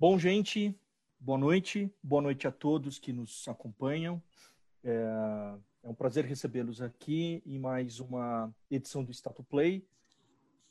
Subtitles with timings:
[0.00, 0.74] Bom, gente,
[1.18, 1.92] boa noite.
[2.02, 4.22] Boa noite a todos que nos acompanham.
[4.82, 4.94] É,
[5.82, 9.86] é um prazer recebê-los aqui em mais uma edição do Status Play,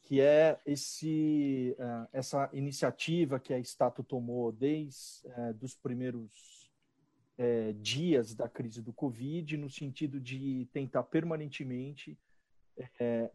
[0.02, 6.68] que é esse, uh, essa iniciativa que a Status tomou desde uh, dos primeiros
[7.38, 12.18] uh, dias da crise do Covid, no sentido de tentar permanentemente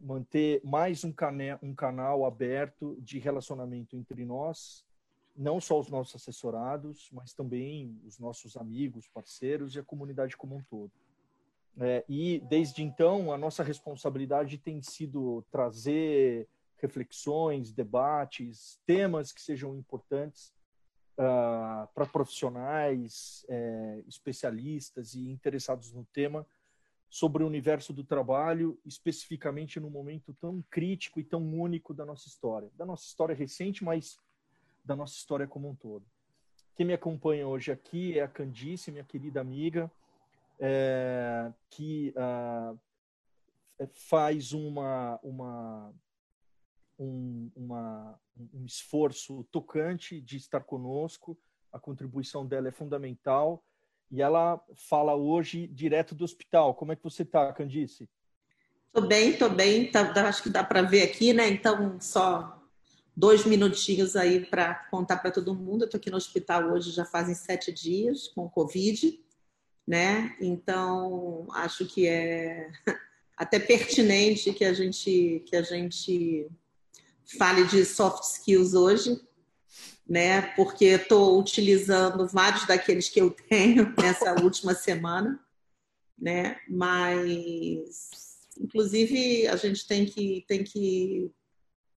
[0.01, 4.83] manter mais um, cane um canal aberto de relacionamento entre nós,
[5.35, 10.55] não só os nossos assessorados, mas também os nossos amigos, parceiros e a comunidade como
[10.55, 10.91] um todo.
[11.77, 19.75] É, e desde então a nossa responsabilidade tem sido trazer reflexões, debates, temas que sejam
[19.75, 20.53] importantes
[21.13, 26.45] uh, para profissionais, é, especialistas e interessados no tema
[27.09, 32.27] sobre o universo do trabalho, especificamente no momento tão crítico e tão único da nossa
[32.27, 34.19] história, da nossa história recente, mas
[34.85, 36.05] da nossa história como um todo.
[36.75, 39.91] Quem me acompanha hoje aqui é a Candice, minha querida amiga,
[40.59, 42.79] é, que uh,
[43.93, 45.93] faz uma, uma,
[46.99, 48.19] um, uma,
[48.53, 51.37] um esforço tocante de estar conosco.
[51.71, 53.63] A contribuição dela é fundamental.
[54.11, 56.75] E ela fala hoje direto do hospital.
[56.75, 58.07] Como é que você está, Candice?
[58.87, 59.91] Estou bem, estou bem.
[59.91, 61.49] Tá, acho que dá para ver aqui, né?
[61.49, 62.54] Então, só
[63.15, 65.83] dois minutinhos aí para contar para todo mundo.
[65.83, 69.19] Eu estou aqui no hospital hoje já fazem sete dias com Covid,
[69.87, 70.35] né?
[70.41, 72.69] Então acho que é
[73.37, 76.47] até pertinente que a gente que a gente
[77.37, 79.19] fale de soft skills hoje,
[80.07, 80.41] né?
[80.55, 85.39] Porque estou utilizando vários daqueles que eu tenho nessa última semana,
[86.19, 86.59] né?
[86.67, 88.25] Mas
[88.59, 91.31] inclusive a gente tem que tem que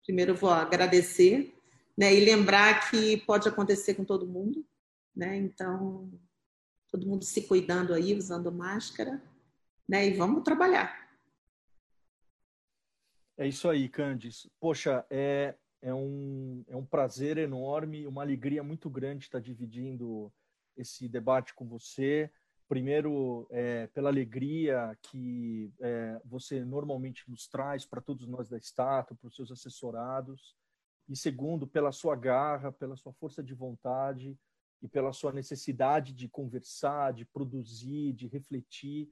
[0.07, 1.53] primeiro vou agradecer,
[1.97, 2.15] né?
[2.15, 4.65] E lembrar que pode acontecer com todo mundo,
[5.13, 5.35] né?
[5.35, 6.09] Então,
[6.89, 9.21] todo mundo se cuidando aí, usando máscara,
[9.87, 10.07] né?
[10.07, 11.05] E vamos trabalhar.
[13.37, 14.49] É isso aí, Candice.
[14.61, 20.31] Poxa, é, é, um, é um prazer enorme, uma alegria muito grande estar dividindo
[20.77, 22.31] esse debate com você.
[22.67, 29.15] Primeiro, é, pela alegria que é, você normalmente nos traz para todos nós da Estátua,
[29.15, 30.55] para os seus assessorados.
[31.07, 34.37] E segundo, pela sua garra, pela sua força de vontade
[34.81, 39.09] e pela sua necessidade de conversar, de produzir, de refletir,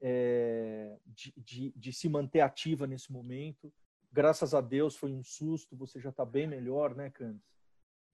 [0.00, 3.70] é, de, de, de se manter ativa nesse momento.
[4.10, 7.52] Graças a Deus foi um susto, você já está bem melhor, né, Candice?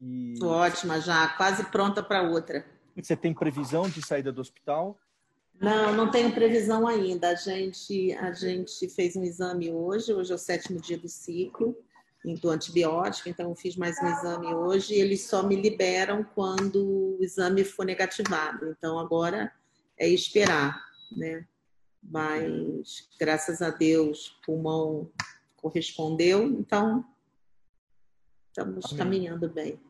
[0.00, 0.34] E...
[0.42, 2.64] Ótima já, quase pronta para outra.
[2.96, 4.98] Você tem previsão de saída do hospital?
[5.60, 7.30] Não, não tenho previsão ainda.
[7.30, 11.76] A gente, a gente fez um exame hoje, hoje é o sétimo dia do ciclo
[12.40, 17.16] do antibiótico, então eu fiz mais um exame hoje e eles só me liberam quando
[17.16, 18.74] o exame for negativado.
[18.76, 19.50] Então agora
[19.96, 20.78] é esperar,
[21.16, 21.46] né?
[22.02, 25.10] Mas graças a Deus o pulmão
[25.56, 27.04] correspondeu, então
[28.48, 28.96] estamos Amém.
[28.98, 29.80] caminhando bem.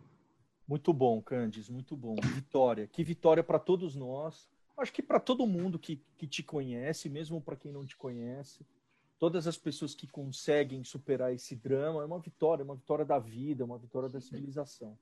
[0.70, 2.14] Muito bom, Candice, muito bom.
[2.32, 2.86] Vitória.
[2.86, 4.48] Que vitória para todos nós.
[4.76, 8.64] Acho que para todo mundo que, que te conhece, mesmo para quem não te conhece.
[9.19, 13.19] Todas as pessoas que conseguem superar esse drama, é uma vitória, é uma vitória da
[13.19, 14.97] vida, é uma vitória da civilização.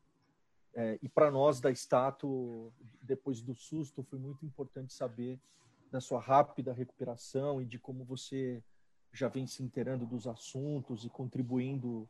[0.72, 5.38] É, e para nós da Estátua, depois do susto, foi muito importante saber
[5.90, 8.62] da sua rápida recuperação e de como você
[9.12, 12.08] já vem se inteirando dos assuntos e contribuindo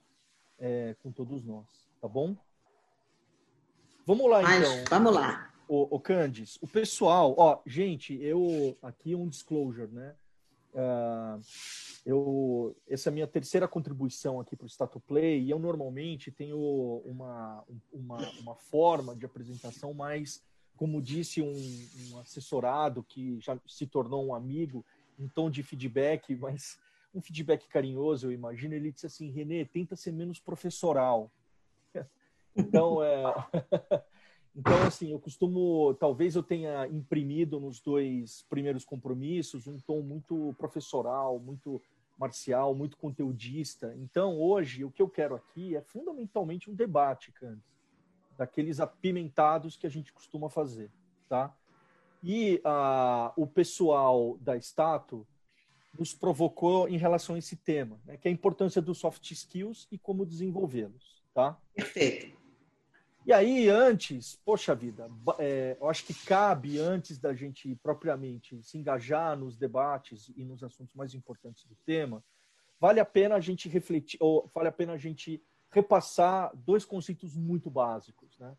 [0.61, 1.89] é, com todos nós.
[2.01, 2.37] Tá bom?
[4.09, 4.85] Vamos lá, Mas, então.
[4.89, 5.53] Vamos lá.
[5.69, 10.15] O, o Candice, o pessoal, ó, gente, eu aqui um disclosure, né?
[10.73, 11.39] Uh,
[12.07, 16.31] eu, essa é a minha terceira contribuição aqui para o Status Play e eu normalmente
[16.31, 20.43] tenho uma, uma, uma forma de apresentação mais,
[20.75, 21.53] como disse um,
[22.11, 24.87] um assessorado que já se tornou um amigo,
[25.19, 26.79] em tom de feedback, mas
[27.15, 28.73] um feedback carinhoso, eu imagino.
[28.73, 31.31] Ele disse assim: Renê, tenta ser menos professoral.
[32.59, 33.23] Então, é...
[34.55, 40.55] então, assim, eu costumo, talvez eu tenha imprimido nos dois primeiros compromissos um tom muito
[40.59, 41.81] professoral, muito
[42.19, 43.95] marcial, muito conteudista.
[43.97, 47.63] Então, hoje, o que eu quero aqui é fundamentalmente um debate, Candice,
[48.37, 50.91] daqueles apimentados que a gente costuma fazer,
[51.29, 51.55] tá?
[52.23, 55.27] E uh, o pessoal da Stato
[55.99, 59.89] nos provocou em relação a esse tema, né, que é a importância dos soft skills
[59.91, 61.59] e como desenvolvê-los, tá?
[61.75, 62.38] Perfeito.
[63.29, 65.07] E aí, antes, poxa vida,
[65.39, 70.65] é, eu acho que cabe, antes da gente propriamente se engajar nos debates e nos
[70.65, 72.25] assuntos mais importantes do tema,
[72.81, 77.37] vale a pena a gente refletir, ou vale a pena a gente repassar dois conceitos
[77.37, 78.57] muito básicos, né?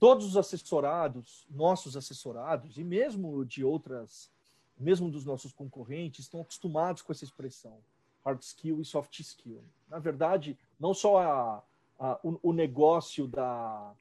[0.00, 4.30] todos os assessorados, nossos assessorados, e mesmo de outras,
[4.78, 7.76] mesmo dos nossos concorrentes, estão acostumados com essa expressão,
[8.24, 9.62] hard skill e soft skill.
[9.90, 13.94] Na verdade, não só a, o, o, negócio da,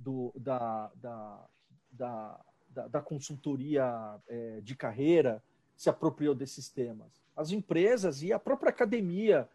[0.00, 1.48] do, da, da,
[1.92, 5.42] da, da, consultoria é, de carreira
[5.76, 7.22] se apropriou desses temas.
[7.36, 9.48] As empresas e a própria academia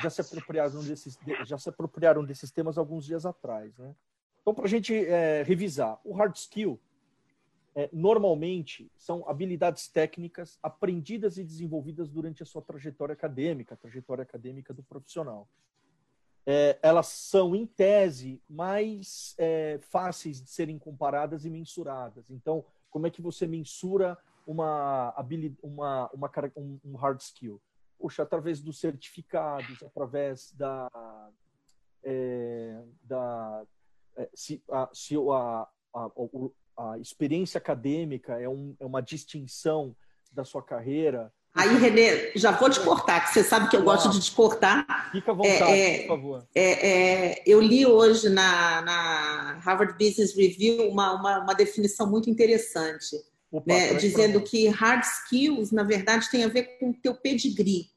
[0.00, 3.76] já se apropriaram desses, já se apropriaram desses temas alguns dias atrás.
[3.76, 3.94] Né?
[4.40, 6.80] Então, para a gente é, revisar, o hard skill
[7.74, 14.22] é, normalmente são habilidades técnicas aprendidas e desenvolvidas durante a sua trajetória acadêmica, a trajetória
[14.22, 15.48] acadêmica do profissional.
[16.50, 22.30] É, elas são, em tese, mais é, fáceis de serem comparadas e mensuradas.
[22.30, 24.16] Então, como é que você mensura
[24.46, 25.14] uma,
[25.62, 27.60] uma, uma, um, hard skill?
[27.98, 30.88] Puxa, através dos certificados, através da,
[32.02, 33.66] é, da
[34.16, 36.10] é, se, a, se a, a,
[36.78, 39.94] a experiência acadêmica é, um, é uma distinção
[40.32, 41.30] da sua carreira.
[41.54, 45.10] Aí, Renê, já vou te cortar, que você sabe que eu gosto de te cortar.
[45.10, 46.46] Fica à vontade, é, é, por favor.
[46.54, 52.30] É, é, eu li hoje na, na Harvard Business Review uma, uma, uma definição muito
[52.30, 53.16] interessante,
[53.50, 57.90] Opa, né, dizendo que hard skills, na verdade, tem a ver com o teu pedigree.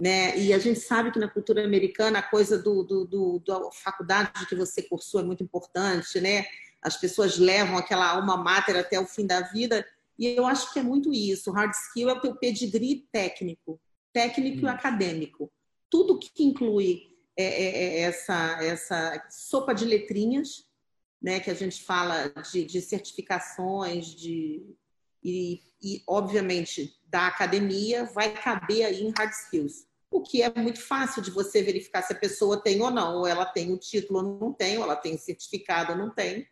[0.00, 0.36] Né?
[0.36, 4.44] E a gente sabe que na cultura americana a coisa do, do, do, da faculdade
[4.48, 6.44] que você cursou é muito importante, né?
[6.84, 9.84] as pessoas levam aquela alma mater até o fim da vida.
[10.18, 11.50] E eu acho que é muito isso.
[11.50, 13.80] Hard skill é o teu pedigree técnico,
[14.12, 15.52] técnico e acadêmico.
[15.90, 17.02] Tudo que inclui
[17.36, 20.64] é, é, é, essa, essa sopa de letrinhas,
[21.20, 24.62] né, que a gente fala de, de certificações, de,
[25.22, 29.86] e, e, obviamente, da academia, vai caber aí em hard skills.
[30.10, 33.26] O que é muito fácil de você verificar se a pessoa tem ou não, ou
[33.26, 36.46] ela tem o título ou não tem, ou ela tem o certificado ou não tem.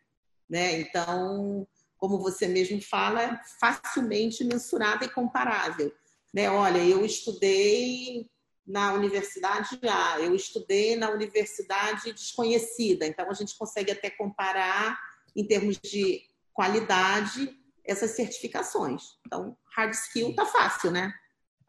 [0.49, 0.81] Né?
[0.81, 1.67] Então,
[2.03, 5.95] como você mesmo fala, é facilmente mensurável e comparável.
[6.35, 6.51] Né?
[6.51, 8.29] Olha, eu estudei
[8.67, 14.99] na universidade A, eu estudei na universidade desconhecida, então a gente consegue até comparar
[15.37, 19.17] em termos de qualidade essas certificações.
[19.25, 21.15] Então, hard skill tá fácil, né?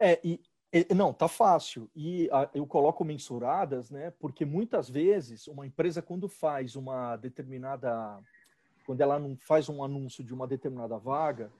[0.00, 0.40] É, e
[0.92, 1.88] não, tá fácil.
[1.94, 4.12] E a, eu coloco mensuradas, né?
[4.18, 8.20] Porque muitas vezes uma empresa quando faz uma determinada
[8.84, 11.52] quando ela não faz um anúncio de uma determinada vaga,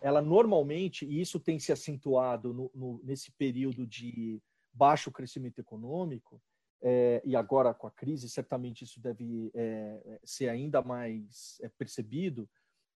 [0.00, 4.42] ela normalmente, e isso tem se acentuado no, no, nesse período de
[4.72, 6.42] baixo crescimento econômico,
[6.82, 12.48] é, e agora com a crise, certamente isso deve é, ser ainda mais é, percebido,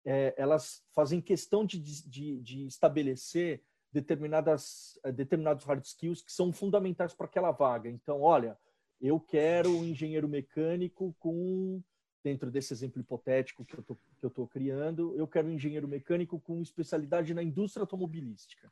[0.05, 3.63] é, elas fazem questão de, de, de estabelecer
[3.93, 7.89] determinadas, é, determinados hard skills que são fundamentais para aquela vaga.
[7.89, 8.59] Então, olha,
[9.01, 11.81] eu quero um engenheiro mecânico com
[12.27, 17.33] dentro desse exemplo hipotético que eu estou criando, eu quero um engenheiro mecânico com especialidade
[17.33, 18.69] na indústria automobilística.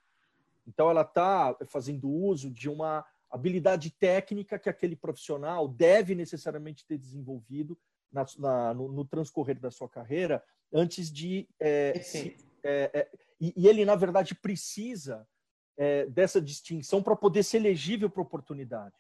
[0.67, 6.99] Então, ela está fazendo uso de uma habilidade técnica que aquele profissional deve necessariamente ter
[6.99, 7.79] desenvolvido
[8.11, 10.43] na, na, no, no, transcorrer da sua carreira
[10.73, 11.49] antes de.
[11.61, 13.11] É, se, é, é,
[13.41, 15.29] e, e, ele, na verdade, precisa
[15.77, 18.97] é, dessa distinção para poder ser elegível para oportunidade.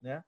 [0.00, 0.24] Né?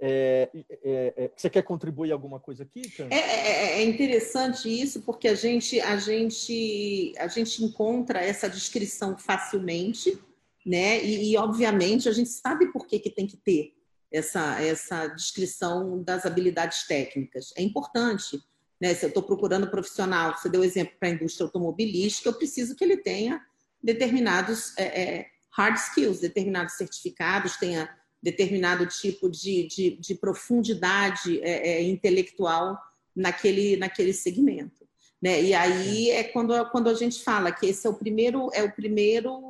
[0.00, 2.82] É, é, é, você quer contribuir alguma coisa aqui?
[3.10, 9.18] É, é, é, interessante isso porque a gente, a gente, a gente encontra essa descrição
[9.18, 10.16] facilmente,
[10.64, 11.02] né?
[11.02, 13.74] E, e, obviamente a gente sabe por que, que tem que ter
[14.12, 17.52] essa, essa descrição das habilidades técnicas.
[17.56, 18.40] É importante,
[18.80, 18.94] né?
[18.94, 22.84] Se eu estou procurando profissional, você deu exemplo para a indústria automobilística, eu preciso que
[22.84, 23.44] ele tenha
[23.82, 31.82] determinados é, hard skills, determinados certificados, tenha determinado tipo de, de, de profundidade é, é,
[31.82, 32.78] intelectual
[33.14, 34.86] naquele, naquele segmento.
[35.20, 35.42] Né?
[35.42, 38.72] E aí é quando, quando a gente fala que esse é o primeiro, é o
[38.72, 39.42] primeiro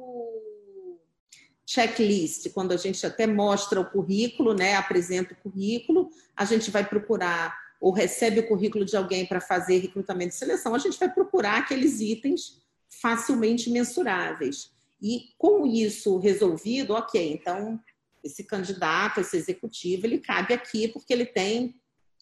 [1.66, 6.82] checklist, quando a gente até mostra o currículo, né, apresenta o currículo, a gente vai
[6.82, 11.12] procurar ou recebe o currículo de alguém para fazer recrutamento e seleção, a gente vai
[11.12, 14.70] procurar aqueles itens facilmente mensuráveis.
[15.00, 17.78] E com isso resolvido, ok, então
[18.22, 21.74] esse candidato, esse executivo, ele cabe aqui porque ele tem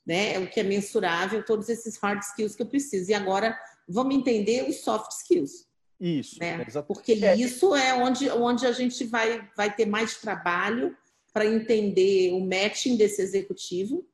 [0.07, 3.11] né, o que é mensurável, todos esses hard skills que eu preciso.
[3.11, 5.67] E agora vamos entender os soft skills.
[5.99, 6.65] Isso, né?
[6.87, 7.35] Porque é.
[7.37, 10.97] isso é onde, onde a gente vai, vai ter mais trabalho
[11.33, 14.07] para entender o matching desse executivo,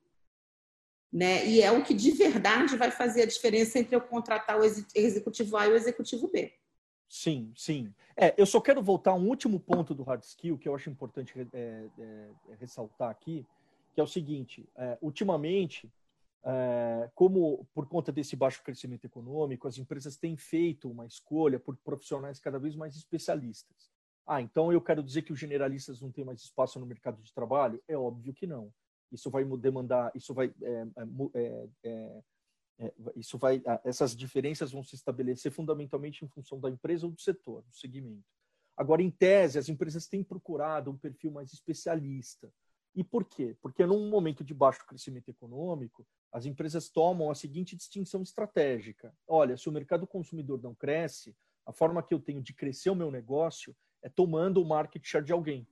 [1.12, 1.46] né?
[1.46, 5.56] E é o que de verdade vai fazer a diferença entre eu contratar o executivo
[5.56, 6.52] A e o executivo B.
[7.14, 7.94] Sim, sim.
[8.16, 10.88] É, eu só quero voltar a um último ponto do hard skill que eu acho
[10.88, 13.46] importante é, é, é ressaltar aqui,
[13.92, 15.92] que é o seguinte: é, ultimamente
[16.42, 21.76] é, como por conta desse baixo crescimento econômico, as empresas têm feito uma escolha por
[21.84, 23.92] profissionais cada vez mais especialistas.
[24.26, 27.30] Ah, então eu quero dizer que os generalistas não têm mais espaço no mercado de
[27.34, 27.78] trabalho?
[27.86, 28.72] É óbvio que não.
[29.12, 30.86] Isso vai demandar, isso vai, é,
[31.84, 32.22] é,
[32.82, 37.20] é, isso vai, essas diferenças vão se estabelecer fundamentalmente em função da empresa ou do
[37.20, 38.24] setor, do segmento.
[38.76, 42.52] Agora, em tese, as empresas têm procurado um perfil mais especialista.
[42.94, 43.56] E por quê?
[43.62, 49.56] Porque num momento de baixo crescimento econômico, as empresas tomam a seguinte distinção estratégica: olha,
[49.56, 53.10] se o mercado consumidor não cresce, a forma que eu tenho de crescer o meu
[53.10, 55.66] negócio é tomando o market share de alguém.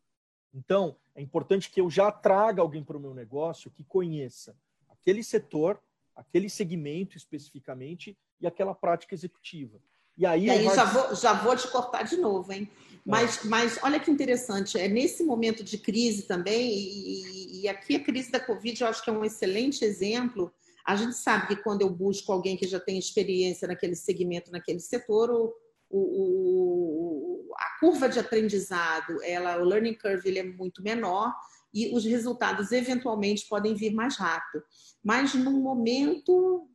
[0.55, 4.57] Então, é importante que eu já traga alguém para o meu negócio que conheça
[4.88, 5.83] aquele setor,
[6.14, 9.81] aquele segmento especificamente e aquela prática executiva.
[10.17, 10.76] E aí, e aí vai...
[10.76, 12.69] já, vou, já vou te cortar de novo, hein?
[13.07, 18.05] Mas, mas olha que interessante, é nesse momento de crise também, e, e, aqui a
[18.05, 20.52] crise da Covid eu acho que é um excelente exemplo.
[20.85, 24.81] A gente sabe que quando eu busco alguém que já tem experiência naquele segmento, naquele
[24.81, 25.55] setor, o,
[25.88, 31.35] o, o a curva de aprendizado, ela, o learning curve ele é muito menor
[31.73, 34.62] e os resultados eventualmente podem vir mais rápido.
[35.03, 36.69] Mas num momento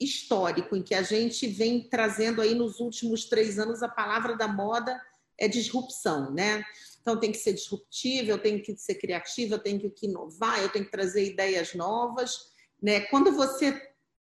[0.00, 4.48] histórico em que a gente vem trazendo aí nos últimos três anos a palavra da
[4.48, 4.98] moda
[5.38, 6.64] é disrupção, né?
[7.00, 10.68] Então tem que ser disruptivo, eu tenho que ser criativo, eu tenho que inovar, eu
[10.68, 12.50] tenho que trazer ideias novas,
[12.82, 13.00] né?
[13.02, 13.80] Quando você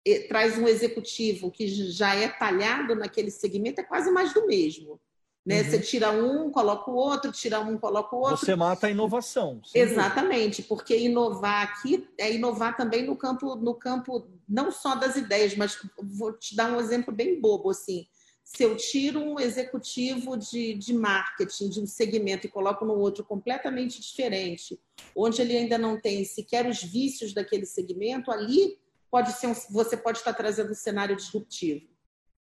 [0.07, 5.01] eh, traz um executivo que já é talhado naquele segmento, é quase mais do mesmo.
[5.45, 5.61] Né?
[5.61, 5.65] Uhum.
[5.65, 8.39] Você tira um, coloca o outro, tira um, coloca o outro.
[8.39, 9.61] Você mata a inovação.
[9.75, 10.69] Exatamente, dúvida.
[10.69, 15.79] porque inovar aqui é inovar também no campo, no campo não só das ideias, mas
[16.03, 18.07] vou te dar um exemplo bem bobo assim.
[18.43, 23.25] Se eu tiro um executivo de, de marketing de um segmento e coloco no outro
[23.25, 24.79] completamente diferente,
[25.15, 28.79] onde ele ainda não tem sequer os vícios daquele segmento, ali
[29.11, 31.87] pode ser um, você pode estar trazendo um cenário disruptivo.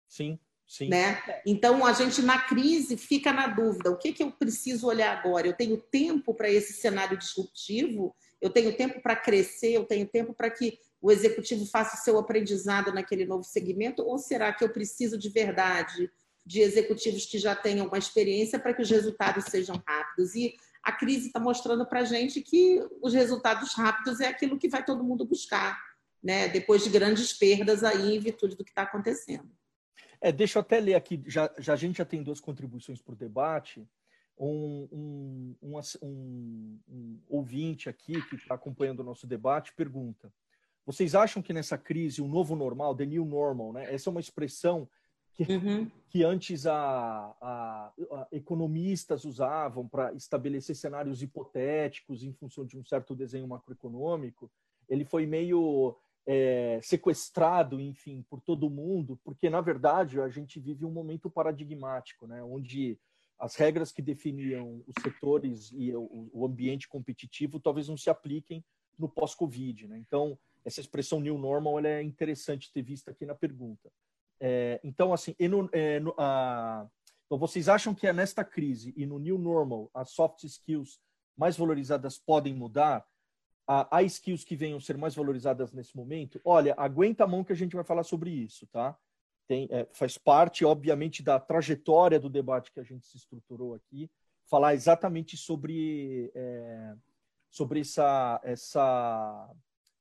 [0.08, 0.40] Sim,
[0.70, 0.88] sim.
[0.88, 1.22] Né?
[1.46, 5.48] Então a gente na crise fica na dúvida: o que, que eu preciso olhar agora?
[5.48, 8.16] Eu tenho tempo para esse cenário disruptivo?
[8.40, 9.74] Eu tenho tempo para crescer?
[9.74, 14.04] Eu tenho tempo para que o executivo faça o seu aprendizado naquele novo segmento?
[14.04, 16.10] Ou será que eu preciso de verdade
[16.46, 20.36] de executivos que já tenham uma experiência para que os resultados sejam rápidos?
[20.36, 24.70] E a crise está mostrando para a gente que os resultados rápidos é aquilo que
[24.70, 25.80] vai todo mundo buscar,
[26.24, 26.48] né?
[26.48, 29.50] depois de grandes perdas aí em virtude do que está acontecendo.
[30.22, 33.14] É, deixa eu até ler aqui, já, já a gente já tem duas contribuições para
[33.14, 33.88] o debate.
[34.38, 34.88] Um,
[35.62, 40.32] um, um, um, ouvinte aqui que está acompanhando o nosso debate pergunta:
[40.86, 43.94] vocês acham que nessa crise o novo normal, the new normal, né?
[43.94, 44.88] Essa é uma expressão
[45.34, 45.92] que, uhum.
[46.10, 52.84] que antes a, a, a economistas usavam para estabelecer cenários hipotéticos em função de um
[52.84, 54.52] certo desenho macroeconômico.
[54.90, 55.96] Ele foi meio
[56.28, 62.28] é, sequestrado, enfim, por todo mundo, porque na verdade a gente vive um momento paradigmático,
[62.28, 62.44] né?
[62.44, 63.00] Onde
[63.40, 68.64] as regras que definiam os setores e o, ambiente competitivo talvez não se apliquem
[68.98, 69.98] no pós-Covid, né?
[69.98, 73.90] Então essa expressão new normal é interessante ter visto aqui na pergunta.
[74.42, 76.88] É, então, assim, no, é, no, a,
[77.26, 81.00] então vocês acham que é nesta crise e no new normal as soft skills
[81.38, 83.06] mais valorizadas podem mudar?
[83.72, 86.42] Há skills que venham ser mais valorizadas nesse momento?
[86.44, 88.98] Olha, aguenta a mão que a gente vai falar sobre isso, tá?
[89.48, 94.10] Tem, é, faz parte, obviamente, da trajetória do debate que a gente se estruturou aqui,
[94.50, 96.96] falar exatamente sobre, é,
[97.52, 99.52] sobre essa, essa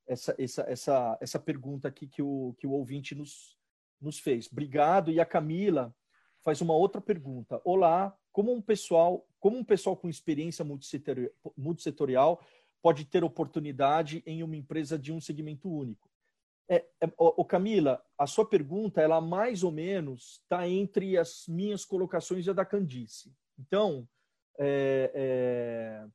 [0.09, 3.55] essa, essa, essa, essa pergunta aqui que o, que o ouvinte nos,
[4.01, 4.51] nos fez.
[4.51, 5.11] Obrigado.
[5.11, 5.95] E a Camila
[6.41, 7.61] faz uma outra pergunta.
[7.63, 10.65] Olá, como um pessoal, como um pessoal com experiência
[11.55, 12.41] multissetorial
[12.81, 16.09] pode ter oportunidade em uma empresa de um segmento único?
[16.71, 21.83] É, é, o Camila, a sua pergunta, ela mais ou menos está entre as minhas
[21.83, 23.33] colocações e a da Candice.
[23.57, 24.07] Então,
[24.57, 26.07] é, é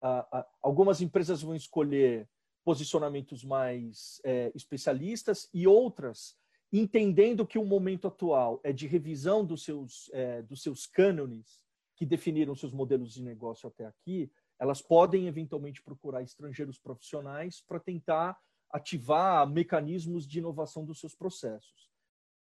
[0.00, 2.28] a, a, algumas empresas vão escolher
[2.64, 6.36] posicionamentos mais é, especialistas e outras
[6.72, 11.64] entendendo que o momento atual é de revisão dos seus, é, dos seus cânones
[11.96, 17.80] que definiram seus modelos de negócio até aqui, elas podem eventualmente procurar estrangeiros profissionais para
[17.80, 18.38] tentar
[18.70, 21.90] ativar mecanismos de inovação dos seus processos.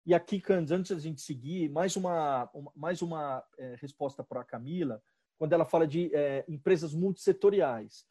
[0.06, 4.46] E aqui, antes da gente seguir, mais uma, uma mais uma é, resposta para a
[4.46, 5.02] Camila,
[5.38, 8.06] quando ela fala de é, empresas multissetoriais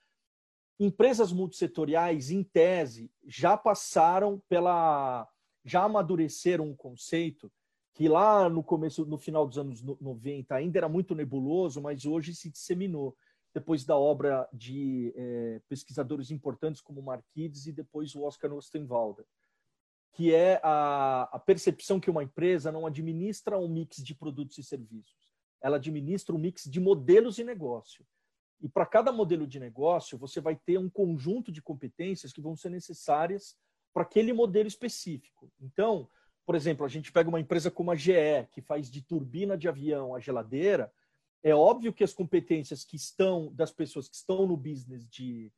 [0.79, 5.29] empresas multissetoriais, em tese, já passaram pela.
[5.65, 7.51] já amadureceram um conceito
[7.95, 12.35] que lá no começo, no final dos anos 90, ainda era muito nebuloso, mas hoje
[12.35, 13.17] se disseminou,
[13.55, 19.25] depois da obra de é, pesquisadores importantes como Marquides e depois o Oscar Ostenwalder,
[20.13, 24.65] que é a, a percepção que uma empresa não administra um mix de produtos e
[24.65, 25.33] serviços,
[25.63, 28.05] ela administra um mix de modelos de negócio.
[28.61, 32.57] E para cada modelo de negócio, você vai ter um conjunto de competências que vão
[32.57, 33.57] ser necessárias
[33.93, 35.51] para aquele modelo específico.
[35.61, 36.09] Então,
[36.45, 39.69] por exemplo, a gente pega uma empresa como a GE, que faz de turbina de
[39.69, 40.93] avião a geladeira,
[41.45, 45.53] é óbvio que as competências que estão das pessoas que estão no business de,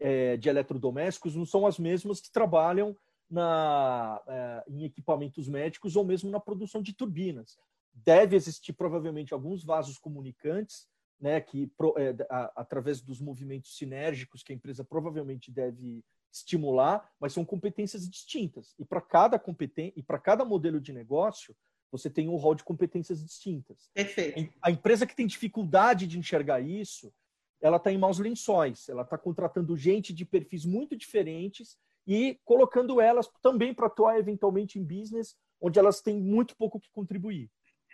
[0.00, 2.96] é, de eletrodomésticos não são as mesmas que trabalham
[3.30, 7.56] na, é, em equipamentos médicos ou mesmo na produção de turbinas.
[7.94, 10.88] Deve existir provavelmente alguns vasos comunicantes,
[11.20, 12.16] né, que é,
[12.56, 18.74] através dos movimentos sinérgicos que a empresa provavelmente deve estimular, mas são competências distintas.
[18.76, 21.54] E para cada competência e para cada modelo de negócio,
[21.90, 23.90] você tem um rol de competências distintas.
[23.94, 24.52] Perfeito.
[24.62, 27.12] A empresa que tem dificuldade de enxergar isso,
[27.60, 28.88] ela está em maus lençóis.
[28.88, 31.76] Ela está contratando gente de perfis muito diferentes
[32.06, 36.90] e colocando elas também para atuar eventualmente em business onde elas têm muito pouco que
[36.90, 37.50] contribuir.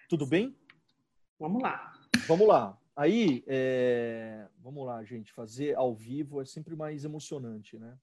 [0.08, 0.56] Tudo bem?
[1.38, 1.92] Vamos lá.
[2.28, 2.78] Vamos lá.
[2.94, 4.46] Aí, é...
[4.58, 5.32] vamos lá, gente.
[5.32, 7.96] Fazer ao vivo é sempre mais emocionante, né?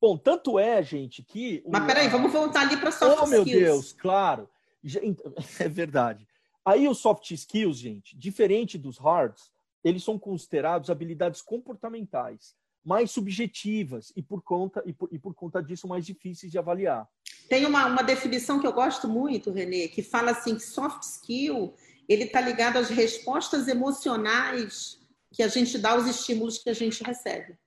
[0.00, 1.62] Bom, tanto é, gente, que.
[1.68, 3.42] Mas peraí, vamos voltar ali para soft oh, skills.
[3.42, 4.48] Oh, meu Deus, claro.
[5.58, 6.26] É verdade.
[6.64, 9.50] Aí os soft skills, gente, diferente dos hards,
[9.82, 15.62] eles são considerados habilidades comportamentais, mais subjetivas e por conta, e por, e por conta
[15.62, 17.08] disso mais difíceis de avaliar.
[17.48, 21.74] Tem uma, uma definição que eu gosto muito, Renê, que fala assim que soft skill
[22.08, 25.00] ele está ligado às respostas emocionais
[25.32, 27.52] que a gente dá aos estímulos que a gente recebe.
[27.52, 27.58] Né?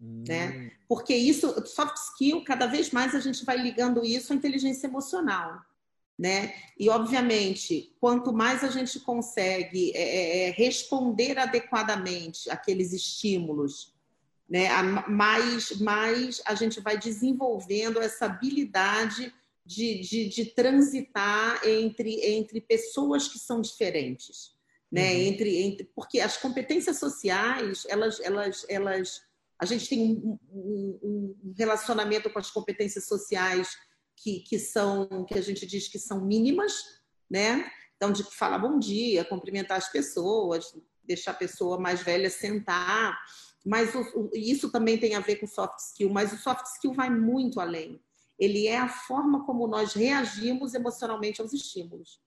[0.00, 0.24] Hum.
[0.26, 0.72] Né?
[0.88, 5.60] Porque isso, soft skill, cada vez mais a gente vai ligando isso à inteligência emocional.
[6.18, 6.52] Né?
[6.76, 13.94] E, obviamente, quanto mais a gente consegue é, é, é responder adequadamente àqueles estímulos,
[14.48, 14.68] né?
[15.06, 19.32] mais, mais a gente vai desenvolvendo essa habilidade
[19.64, 24.56] de, de, de transitar entre, entre pessoas que são diferentes.
[24.90, 25.12] Né?
[25.12, 25.20] Uhum.
[25.20, 29.22] Entre, entre, porque as competências sociais, elas, elas, elas
[29.58, 30.98] a gente tem um, um,
[31.42, 33.76] um relacionamento com as competências sociais
[34.22, 36.72] que, que são, que a gente diz que são mínimas,
[37.30, 37.70] né?
[37.96, 40.72] Então, de falar bom dia, cumprimentar as pessoas,
[41.04, 43.18] deixar a pessoa mais velha sentar.
[43.64, 46.92] Mas o, o, isso também tem a ver com soft skill, mas o soft skill
[46.92, 48.00] vai muito além.
[48.38, 52.20] Ele é a forma como nós reagimos emocionalmente aos estímulos.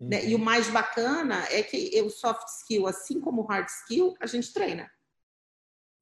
[0.00, 0.08] Uhum.
[0.08, 0.26] Né?
[0.26, 4.26] E o mais bacana é que o soft skill, assim como o hard skill, a
[4.26, 4.90] gente treina.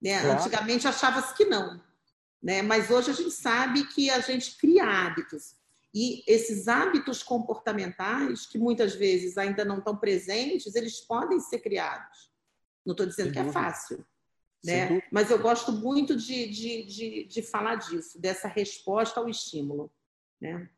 [0.00, 0.18] Né?
[0.18, 0.40] Claro.
[0.40, 1.79] Antigamente achava-se que não,
[2.42, 2.62] né?
[2.62, 5.59] mas hoje a gente sabe que a gente cria hábitos.
[5.92, 12.31] E esses hábitos comportamentais, que muitas vezes ainda não estão presentes, eles podem ser criados.
[12.87, 14.07] Não estou dizendo que é é fácil,
[14.64, 15.03] né?
[15.11, 19.92] mas eu gosto muito de, de, de, de falar disso, dessa resposta ao estímulo.
[20.40, 20.68] Né?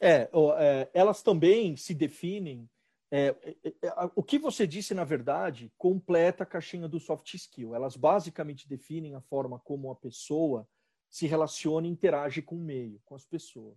[0.00, 0.28] É,
[0.58, 2.68] é, elas também se definem
[3.10, 7.74] é, é, é, o que você disse, na verdade, completa a caixinha do soft skill.
[7.74, 10.68] Elas basicamente definem a forma como a pessoa
[11.08, 13.76] se relaciona e interage com o meio, com as pessoas.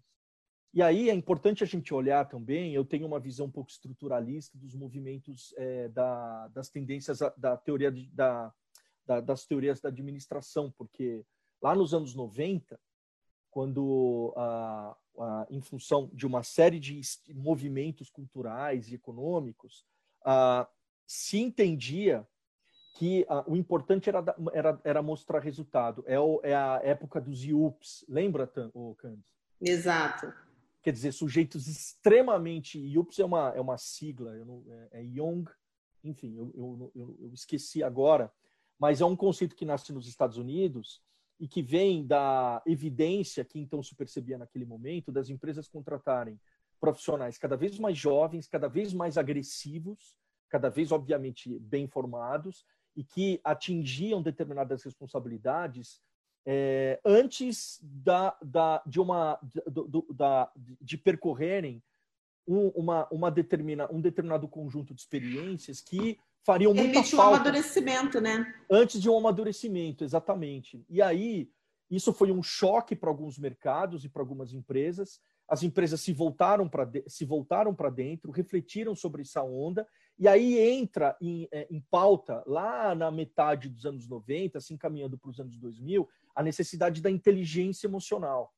[0.71, 4.57] E aí é importante a gente olhar também, eu tenho uma visão um pouco estruturalista
[4.57, 8.51] dos movimentos é, da, das tendências da teoria de, da,
[9.05, 11.23] da, das teorias da administração, porque
[11.61, 12.79] lá nos anos 90,
[13.51, 16.99] quando a, a, em função de uma série de
[17.33, 19.85] movimentos culturais e econômicos,
[20.23, 20.67] a,
[21.05, 22.27] se entendia
[22.95, 24.23] que o importante era,
[24.53, 26.03] era, era mostrar resultado.
[26.07, 29.33] É, o, é a época dos IUPs, lembra, o Candice?
[29.59, 30.31] Exato.
[30.81, 32.77] Quer dizer, sujeitos extremamente.
[32.77, 35.45] IUPs é uma, é uma sigla, não, é, é Young,
[36.03, 38.31] enfim, eu, eu, eu, eu esqueci agora,
[38.77, 41.01] mas é um conceito que nasce nos Estados Unidos
[41.39, 46.39] e que vem da evidência que então se percebia naquele momento das empresas contratarem
[46.79, 50.15] profissionais cada vez mais jovens, cada vez mais agressivos,
[50.49, 52.65] cada vez obviamente bem formados
[52.95, 56.01] e que atingiam determinadas responsabilidades
[56.45, 61.81] é, antes da, da, de uma do, da, de percorrerem
[62.45, 67.31] um, uma, uma determina, um determinado conjunto de experiências que fariam muita Permite falta.
[67.31, 68.53] um amadurecimento, né?
[68.69, 70.85] Antes de um amadurecimento, exatamente.
[70.89, 71.49] E aí,
[71.89, 75.19] isso foi um choque para alguns mercados e para algumas empresas.
[75.47, 80.57] As empresas se voltaram para se voltaram para dentro, refletiram sobre essa onda, e aí
[80.57, 85.39] entra em, é, em pauta, lá na metade dos anos 90, assim caminhando para os
[85.39, 88.53] anos 2000, a necessidade da inteligência emocional.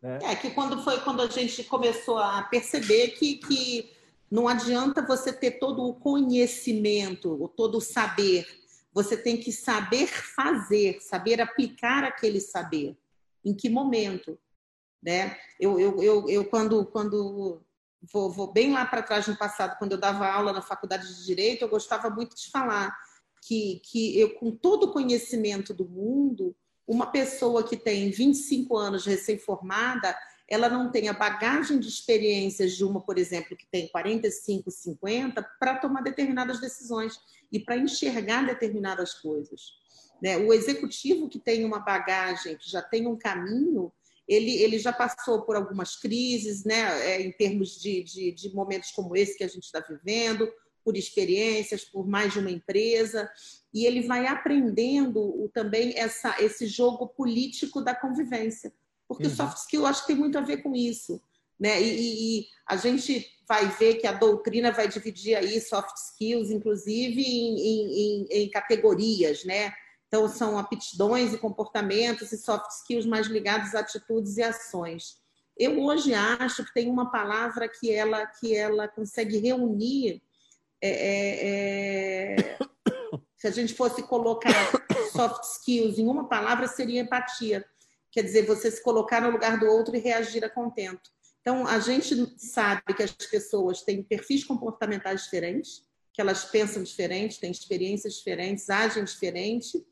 [0.00, 0.18] Né?
[0.22, 3.93] É que quando foi quando a gente começou a perceber que, que
[4.30, 8.46] Não adianta você ter todo o conhecimento, todo o saber.
[8.92, 12.96] Você tem que saber fazer, saber aplicar aquele saber.
[13.44, 14.38] Em que momento?
[15.02, 15.36] Né?
[15.60, 17.62] Eu, eu, eu, eu quando, quando
[18.12, 21.24] vou, vou bem lá para trás no passado, quando eu dava aula na faculdade de
[21.24, 22.96] Direito, eu gostava muito de falar
[23.42, 26.56] que, que eu, com todo o conhecimento do mundo,
[26.86, 30.16] uma pessoa que tem 25 anos recém-formada,
[30.48, 35.42] ela não tem a bagagem de experiências de uma, por exemplo, que tem 45, 50,
[35.58, 37.18] para tomar determinadas decisões
[37.50, 39.72] e para enxergar determinadas coisas.
[40.22, 40.36] Né?
[40.36, 43.92] O executivo que tem uma bagagem, que já tem um caminho,
[44.26, 47.10] ele, ele já passou por algumas crises, né?
[47.10, 50.50] É, em termos de, de, de momentos como esse que a gente está vivendo,
[50.82, 53.30] por experiências, por mais de uma empresa,
[53.72, 58.72] e ele vai aprendendo o, também essa, esse jogo político da convivência.
[59.14, 59.32] Porque uhum.
[59.32, 61.20] o soft skill acho que tem muito a ver com isso.
[61.58, 61.80] Né?
[61.80, 67.20] E, e, a gente vai ver que a doutrina vai dividir aí soft skills, inclusive
[67.22, 69.72] em, em, em, categorias, né?
[70.08, 75.16] Então são aptidões e comportamentos e soft skills mais ligados a atitudes e ações.
[75.56, 80.22] Eu hoje acho que tem uma palavra que ela que ela consegue reunir
[80.80, 82.58] é, é, é,
[83.38, 84.52] se a gente fosse colocar
[85.12, 87.64] soft skills em uma palavra, seria empatia.
[88.14, 91.10] Quer dizer, você se colocar no lugar do outro e reagir a contento.
[91.40, 97.40] Então, a gente sabe que as pessoas têm perfis comportamentais diferentes, que elas pensam diferente,
[97.40, 99.84] têm experiências diferentes, agem diferente.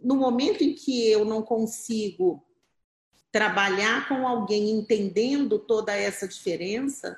[0.00, 2.44] No momento em que eu não consigo
[3.30, 7.16] trabalhar com alguém entendendo toda essa diferença,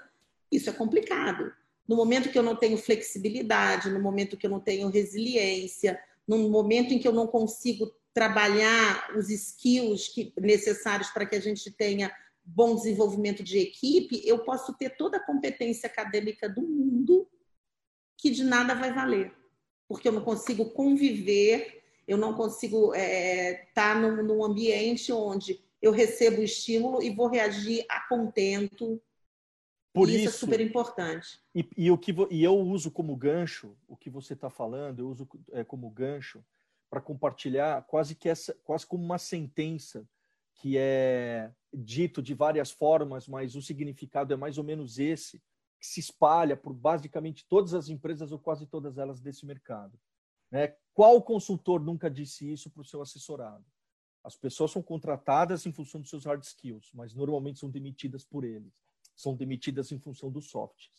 [0.53, 1.51] isso é complicado
[1.87, 6.49] no momento que eu não tenho flexibilidade, no momento que eu não tenho resiliência, no
[6.49, 11.70] momento em que eu não consigo trabalhar os skills que, necessários para que a gente
[11.72, 17.29] tenha bom desenvolvimento de equipe, eu posso ter toda a competência acadêmica do mundo
[18.16, 19.35] que de nada vai valer,
[19.88, 25.61] porque eu não consigo conviver, eu não consigo estar é, tá num, num ambiente onde
[25.83, 29.03] eu recebo o estímulo e vou reagir a contento,
[29.92, 31.40] por isso, isso, é super importante.
[31.55, 35.09] E, e, o que, e eu uso como gancho, o que você está falando, eu
[35.09, 36.44] uso é, como gancho
[36.95, 40.09] para compartilhar quase que essa, quase como uma sentença
[40.55, 45.43] que é dito de várias formas, mas o significado é mais ou menos esse,
[45.81, 49.99] que se espalha por basicamente todas as empresas ou quase todas elas desse mercado.
[50.53, 50.77] Né?
[50.93, 53.65] Qual consultor nunca disse isso para o seu assessorado?
[54.23, 58.45] As pessoas são contratadas em função dos seus hard skills, mas normalmente são demitidas por
[58.45, 58.73] eles
[59.17, 60.91] são demitidas em função dos softs.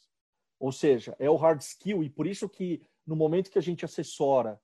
[0.60, 3.86] Ou seja, é o hard skill e por isso que no momento que a gente
[3.86, 4.60] assessora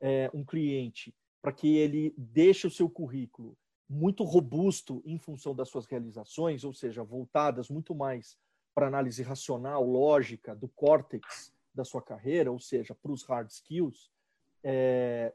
[0.00, 3.56] é, um cliente para que ele deixe o seu currículo
[3.88, 8.38] muito robusto em função das suas realizações, ou seja, voltadas muito mais
[8.74, 14.10] para análise racional, lógica do córtex da sua carreira, ou seja, para os hard skills,
[14.62, 15.34] é,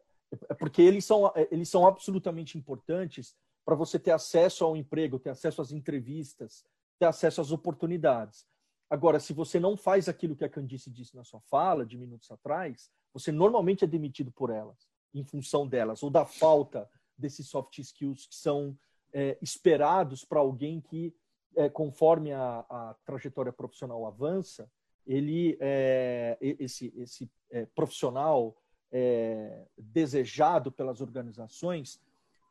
[0.49, 5.29] é porque eles são, eles são absolutamente importantes para você ter acesso ao emprego, ter
[5.29, 6.65] acesso às entrevistas,
[6.97, 8.47] ter acesso às oportunidades.
[8.89, 12.31] Agora, se você não faz aquilo que a Candice disse na sua fala, de minutos
[12.31, 17.77] atrás, você normalmente é demitido por elas, em função delas, ou da falta desses soft
[17.77, 18.77] skills que são
[19.13, 21.13] é, esperados para alguém que,
[21.55, 24.71] é, conforme a, a, trajetória profissional avança,
[25.05, 28.55] ele, é, esse, esse é, profissional
[28.91, 31.99] é, desejado pelas organizações,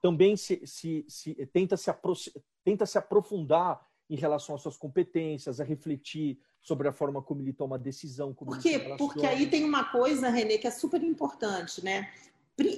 [0.00, 1.92] também se, se, se tenta, se
[2.64, 7.52] tenta se aprofundar em relação às suas competências, a refletir sobre a forma como ele
[7.52, 8.34] toma decisão.
[8.34, 12.08] Como Porque, porque aí tem uma coisa, Renê, que é super importante, né?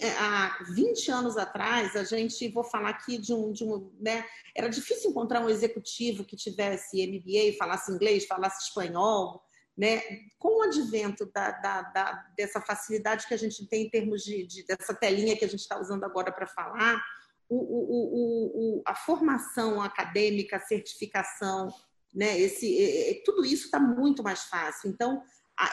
[0.01, 4.25] É, há 20 anos atrás, a gente, vou falar aqui de um, de um né?
[4.55, 9.43] Era difícil encontrar um executivo que tivesse MBA, falasse inglês, falasse espanhol,
[9.77, 10.03] né?
[10.39, 14.47] Com o advento da, da, da dessa facilidade que a gente tem em termos de,
[14.47, 17.03] de dessa telinha que a gente está usando agora para falar,
[17.51, 21.69] o, o, o, a formação acadêmica, a certificação,
[22.15, 22.39] né?
[22.39, 24.91] Esse, tudo isso está muito mais fácil.
[24.91, 25.23] Então,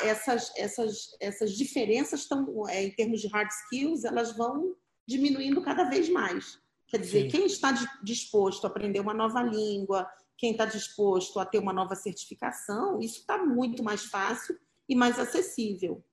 [0.01, 4.75] essas, essas, essas diferenças estão, é, em termos de hard skills, elas vão
[5.07, 6.59] diminuindo cada vez mais.
[6.87, 7.29] Quer dizer, Sim.
[7.29, 7.71] quem está
[8.03, 13.19] disposto a aprender uma nova língua, quem está disposto a ter uma nova certificação, isso
[13.19, 16.03] está muito mais fácil e mais acessível.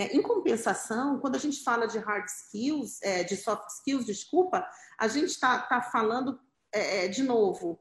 [0.00, 0.08] Né?
[0.14, 4.66] Em compensação, quando a gente fala de hard skills, é, de soft skills, desculpa,
[4.98, 6.40] a gente está tá falando,
[6.72, 7.78] é, é, de novo,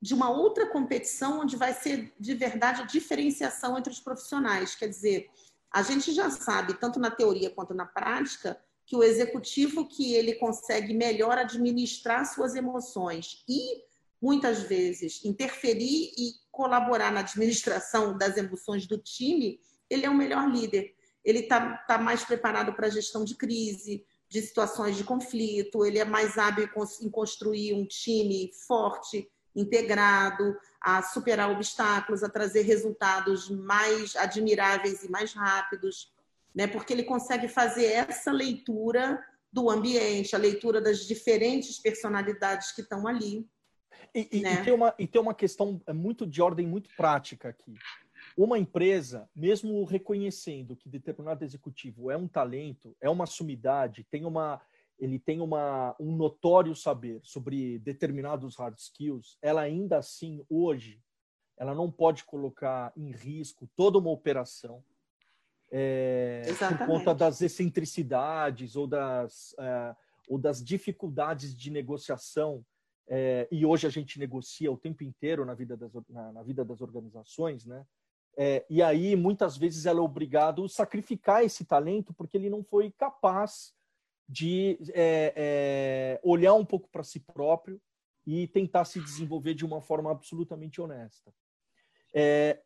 [0.00, 4.74] de uma outra competição onde vai ser de verdade a diferenciação entre os profissionais.
[4.74, 5.28] Quer dizer,
[5.70, 10.36] a gente já sabe, tanto na teoria quanto na prática, que o executivo que ele
[10.36, 13.84] consegue melhor administrar suas emoções e
[14.22, 20.50] muitas vezes, interferir e colaborar na administração das emoções do time, ele é o melhor
[20.50, 20.94] líder.
[21.24, 25.98] Ele está tá mais preparado para a gestão de crise, de situações de conflito, ele
[25.98, 26.70] é mais hábil
[27.02, 35.10] em construir um time forte, integrado, a superar obstáculos, a trazer resultados mais admiráveis e
[35.10, 36.12] mais rápidos,
[36.54, 36.68] né?
[36.68, 39.20] Porque ele consegue fazer essa leitura
[39.52, 43.44] do ambiente, a leitura das diferentes personalidades que estão ali.
[44.14, 44.54] E, e, né?
[44.54, 47.74] e, tem uma, e tem uma questão é muito de ordem muito prática aqui.
[48.36, 54.60] Uma empresa, mesmo reconhecendo que determinado executivo é um talento, é uma sumidade, tem uma,
[54.98, 61.00] ele tem uma, um notório saber sobre determinados hard skills, ela ainda assim, hoje,
[61.56, 64.82] ela não pode colocar em risco toda uma operação
[65.70, 66.42] é,
[66.78, 69.96] por conta das excentricidades ou das, é,
[70.28, 72.64] ou das dificuldades de negociação.
[73.06, 76.64] É, e hoje a gente negocia o tempo inteiro na vida das, na, na vida
[76.64, 77.84] das organizações, né?
[78.36, 82.62] É, e aí, muitas vezes, ela é obrigada a sacrificar esse talento porque ele não
[82.62, 83.74] foi capaz
[84.28, 87.80] de é, é, olhar um pouco para si próprio
[88.24, 91.34] e tentar se desenvolver de uma forma absolutamente honesta.
[92.14, 92.60] É,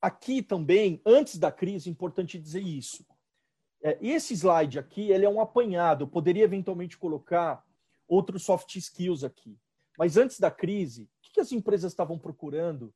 [0.00, 3.04] aqui também, antes da crise, é importante dizer isso.
[3.82, 6.04] É, esse slide aqui, ele é um apanhado.
[6.04, 7.64] Eu poderia eventualmente colocar
[8.08, 9.58] outros soft skills aqui.
[9.98, 12.92] Mas antes da crise, o que as empresas estavam procurando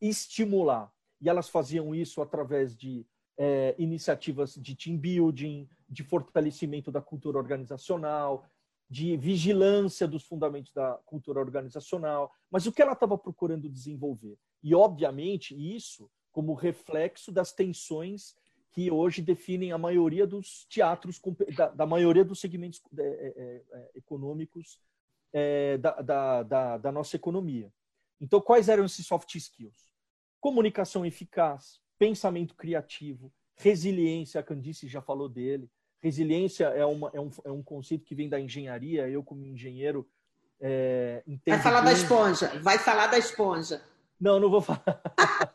[0.00, 0.92] estimular?
[1.20, 7.38] E elas faziam isso através de é, iniciativas de team building, de fortalecimento da cultura
[7.38, 8.44] organizacional,
[8.90, 12.32] de vigilância dos fundamentos da cultura organizacional.
[12.50, 14.38] Mas o que ela estava procurando desenvolver?
[14.62, 18.34] E, obviamente, isso como reflexo das tensões
[18.70, 21.20] que hoje definem a maioria dos teatros,
[21.56, 24.78] da, da maioria dos segmentos é, é, é, econômicos
[25.32, 27.72] é, da, da, da nossa economia.
[28.20, 29.87] Então, quais eram esses soft skills?
[30.40, 35.70] Comunicação eficaz, pensamento criativo, resiliência, a Candice já falou dele.
[36.00, 39.08] Resiliência é, uma, é, um, é um conceito que vem da engenharia.
[39.08, 40.08] Eu, como engenheiro,
[40.60, 42.48] é, Vai falar da esponja.
[42.60, 43.82] Vai falar da esponja.
[44.20, 45.02] Não, não vou falar.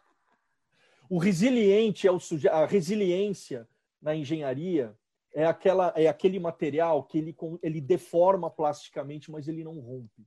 [1.10, 2.48] o resiliente é o suje...
[2.48, 3.68] a resiliência
[4.02, 4.96] na engenharia
[5.34, 10.26] é aquela é aquele material que ele ele deforma plasticamente, mas ele não rompe.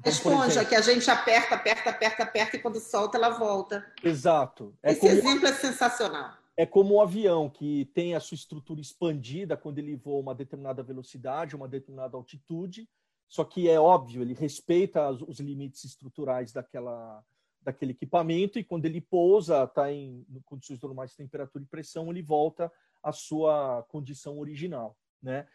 [0.00, 3.84] Então, esponja exemplo, que a gente aperta, aperta, aperta, aperta e quando solta ela volta.
[4.02, 4.74] Exato.
[4.82, 6.32] É Esse como, exemplo é sensacional.
[6.56, 10.82] É como um avião que tem a sua estrutura expandida quando ele voa uma determinada
[10.82, 12.88] velocidade, uma determinada altitude.
[13.28, 17.22] Só que é óbvio, ele respeita os limites estruturais daquela,
[17.62, 22.22] daquele equipamento e quando ele pousa, está em condições normais de temperatura e pressão, ele
[22.22, 24.96] volta à sua condição original.
[25.22, 25.46] Né?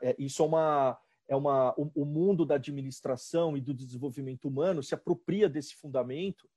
[0.00, 4.82] É, isso é uma é uma, o, o, mundo da administração e do desenvolvimento humano
[4.82, 6.48] se apropria desse fundamento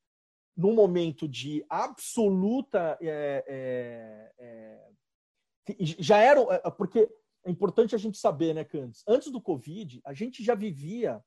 [0.55, 2.97] num momento de absoluta.
[3.01, 4.95] É, é, é
[5.99, 6.41] já era.
[6.41, 7.09] É, porque
[7.45, 9.03] é importante a gente saber, né, Candes?
[9.07, 11.23] Antes do Covid, a gente já vivia,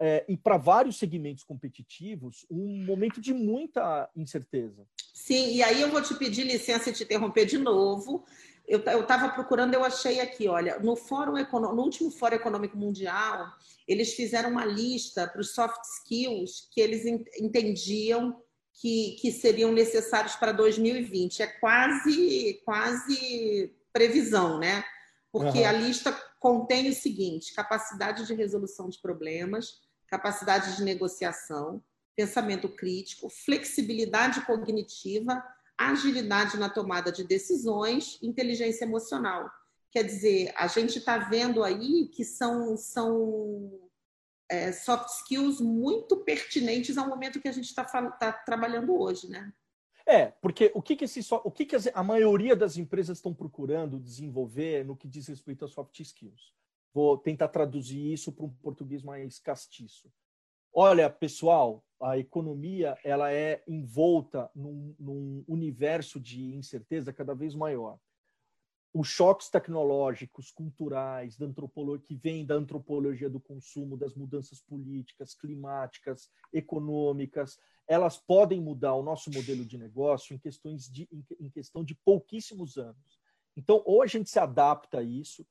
[0.00, 4.86] é, e para vários segmentos competitivos, um momento de muita incerteza.
[5.14, 8.24] Sim, e aí eu vou te pedir licença e te interromper de novo,
[8.66, 13.52] eu estava procurando, eu achei aqui, olha, no fórum no último Fórum Econômico Mundial,
[13.86, 17.04] eles fizeram uma lista para os soft skills que eles
[17.38, 18.40] entendiam
[18.74, 21.42] que, que seriam necessários para 2020.
[21.42, 24.84] É quase, quase previsão, né?
[25.30, 25.66] Porque uhum.
[25.66, 31.82] a lista contém o seguinte: capacidade de resolução de problemas, capacidade de negociação,
[32.16, 35.42] pensamento crítico, flexibilidade cognitiva,
[35.78, 39.50] agilidade na tomada de decisões, inteligência emocional.
[39.90, 43.80] Quer dizer, a gente está vendo aí que são, são
[44.48, 49.52] é, soft skills muito pertinentes ao momento que a gente está tá trabalhando hoje, né?
[50.06, 54.00] É, porque o que, que, esse, o que, que a maioria das empresas estão procurando
[54.00, 56.52] desenvolver no que diz respeito a soft skills?
[56.92, 60.12] Vou tentar traduzir isso para um português mais castiço.
[60.74, 67.98] Olha, pessoal, a economia ela é envolta num, num universo de incerteza cada vez maior.
[68.94, 75.34] Os choques tecnológicos, culturais, da antropologia que vêm da antropologia do consumo, das mudanças políticas,
[75.34, 81.50] climáticas, econômicas, elas podem mudar o nosso modelo de negócio em questões de em, em
[81.50, 83.20] questão de pouquíssimos anos.
[83.54, 85.46] Então, ou a gente se adapta a isso,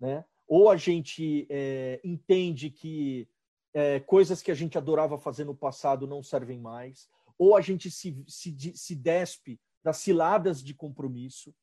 [0.00, 0.24] né?
[0.46, 3.28] Ou a gente é, entende que
[3.74, 7.90] é, coisas que a gente adorava fazer no passado não servem mais, ou a gente
[7.90, 11.54] se, se, se despe das ciladas de compromisso,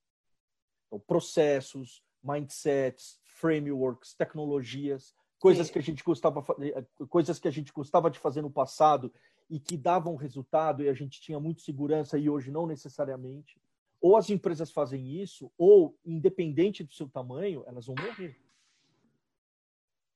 [0.86, 5.74] então, processos, mindsets, frameworks, tecnologias coisas Sim.
[5.74, 9.12] que a gente gostava eh, coisas que a gente gostava de fazer no passado
[9.50, 13.60] e que davam resultado e a gente tinha muito segurança e hoje não necessariamente.
[14.00, 18.39] Ou as empresas fazem isso, ou independente do seu tamanho, elas vão morrer.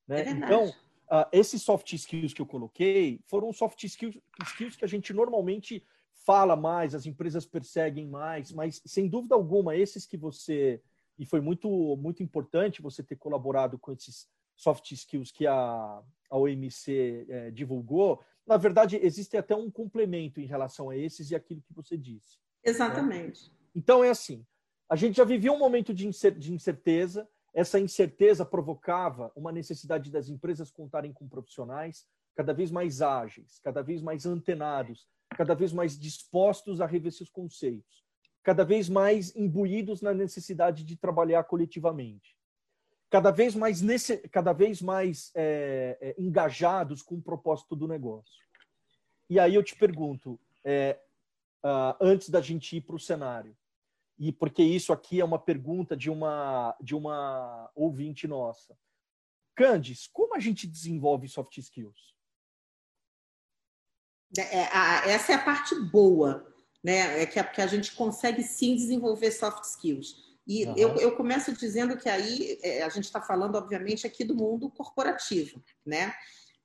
[0.07, 0.21] Né?
[0.21, 0.71] É então,
[1.11, 5.85] uh, esses soft skills que eu coloquei foram soft skills, skills que a gente normalmente
[6.25, 10.81] fala mais, as empresas perseguem mais, mas sem dúvida alguma, esses que você.
[11.17, 16.37] E foi muito, muito importante você ter colaborado com esses soft skills que a, a
[16.37, 18.21] OMC é, divulgou.
[18.45, 22.37] Na verdade, existe até um complemento em relação a esses e aquilo que você disse.
[22.37, 22.71] Né?
[22.71, 23.49] Exatamente.
[23.49, 23.55] Né?
[23.75, 24.45] Então, é assim:
[24.89, 26.07] a gente já vivia um momento de
[26.53, 33.59] incerteza, essa incerteza provocava uma necessidade das empresas contarem com profissionais cada vez mais ágeis,
[33.63, 38.03] cada vez mais antenados, cada vez mais dispostos a rever seus conceitos,
[38.43, 42.35] cada vez mais imbuídos na necessidade de trabalhar coletivamente,
[43.09, 48.43] cada vez mais, nesse, cada vez mais é, é, engajados com o propósito do negócio.
[49.29, 50.99] E aí eu te pergunto, é,
[51.63, 53.55] uh, antes da gente ir para o cenário,
[54.17, 58.77] e porque isso aqui é uma pergunta de uma, de uma ouvinte nossa.
[59.55, 62.15] Candice, como a gente desenvolve soft skills?
[64.37, 66.45] É, é essa é a parte boa,
[66.83, 67.21] né?
[67.21, 70.23] É que a, gente consegue sim desenvolver soft skills.
[70.47, 70.75] E uhum.
[70.77, 74.69] eu, eu começo dizendo que aí é, a gente está falando, obviamente, aqui do mundo
[74.69, 76.13] corporativo, né?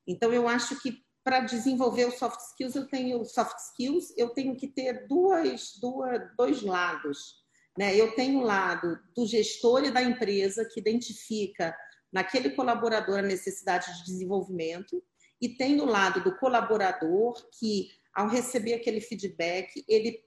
[0.06, 4.56] Então eu acho que para desenvolver o soft skills eu tenho soft skills eu tenho
[4.56, 7.39] que ter duas, duas dois lados
[7.76, 7.94] né?
[7.96, 11.76] Eu tenho o lado do gestor e da empresa que identifica
[12.12, 15.02] naquele colaborador a necessidade de desenvolvimento
[15.40, 20.22] e tem o lado do colaborador que, ao receber aquele feedback, ele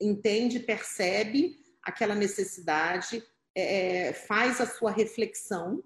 [0.00, 3.22] entende, percebe aquela necessidade,
[3.54, 5.82] é, faz a sua reflexão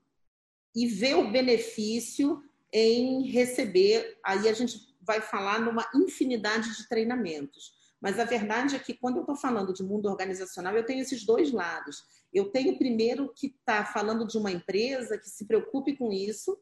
[0.74, 4.18] e vê o benefício em receber.
[4.24, 7.72] Aí a gente vai falar numa infinidade de treinamentos.
[8.04, 11.24] Mas a verdade é que quando eu estou falando de mundo organizacional, eu tenho esses
[11.24, 12.04] dois lados.
[12.34, 16.60] Eu tenho primeiro que está falando de uma empresa que se preocupe com isso,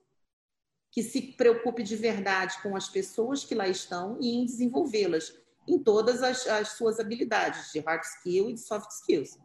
[0.89, 5.81] que se preocupe de verdade com as pessoas que lá estão e em desenvolvê-las em
[5.81, 9.37] todas as, as suas habilidades de hard skill e de soft skills.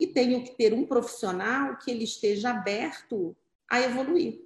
[0.00, 3.36] E tenho que ter um profissional que ele esteja aberto
[3.70, 4.42] a evoluir,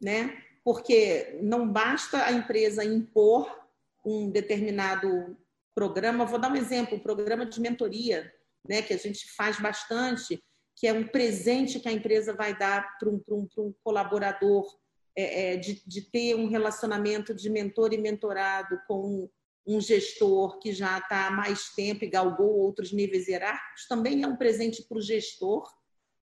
[0.00, 0.42] né?
[0.64, 3.54] Porque não basta a empresa impor
[4.02, 5.36] um determinado
[5.76, 8.32] programa, vou dar um exemplo, um programa de mentoria,
[8.66, 10.42] né, que a gente faz bastante,
[10.74, 14.66] que é um presente que a empresa vai dar para um, um, um colaborador,
[15.14, 19.30] é, é, de, de, ter um relacionamento de mentor e mentorado com
[19.66, 24.26] um gestor que já está há mais tempo e galgou outros níveis hierárquicos, também é
[24.26, 25.70] um presente para o gestor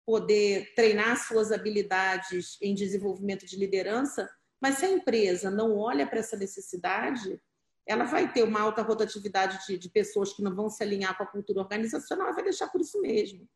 [0.06, 4.28] poder treinar suas habilidades em desenvolvimento de liderança,
[4.60, 7.40] mas se a empresa não olha para essa necessidade,
[7.86, 11.24] ela vai ter uma alta rotatividade de, de, pessoas que não vão se alinhar com
[11.24, 13.48] a cultura organizacional, ela vai deixar por isso mesmo.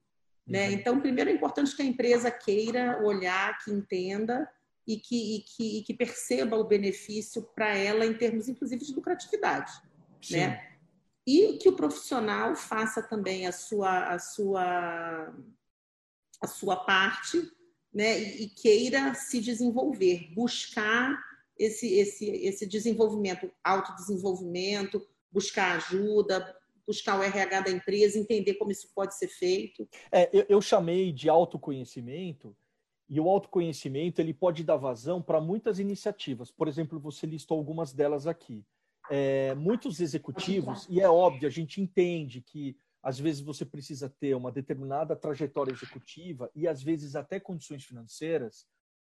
[0.47, 0.69] Né?
[0.69, 0.75] Uhum.
[0.75, 4.49] Então, primeiro é importante que a empresa queira olhar, que entenda
[4.87, 8.95] e que, e que, e que perceba o benefício para ela em termos, inclusive, de
[8.95, 9.73] lucratividade.
[10.31, 10.77] Né?
[11.27, 15.35] E que o profissional faça também a sua, a sua,
[16.41, 17.51] a sua parte
[17.93, 18.19] né?
[18.19, 21.26] e, e queira se desenvolver, buscar
[21.59, 26.55] esse, esse, esse desenvolvimento, autodesenvolvimento, buscar ajuda,
[26.87, 29.89] buscar o RH da empresa, entender como isso pode ser feito?
[30.13, 32.57] É, eu, eu chamei de autoconhecimento
[33.09, 36.51] e o autoconhecimento ele pode dar vazão para muitas iniciativas.
[36.51, 38.65] Por exemplo, você listou algumas delas aqui.
[39.11, 44.35] É, muitos executivos, e é óbvio, a gente entende que às vezes você precisa ter
[44.35, 48.67] uma determinada trajetória executiva e às vezes até condições financeiras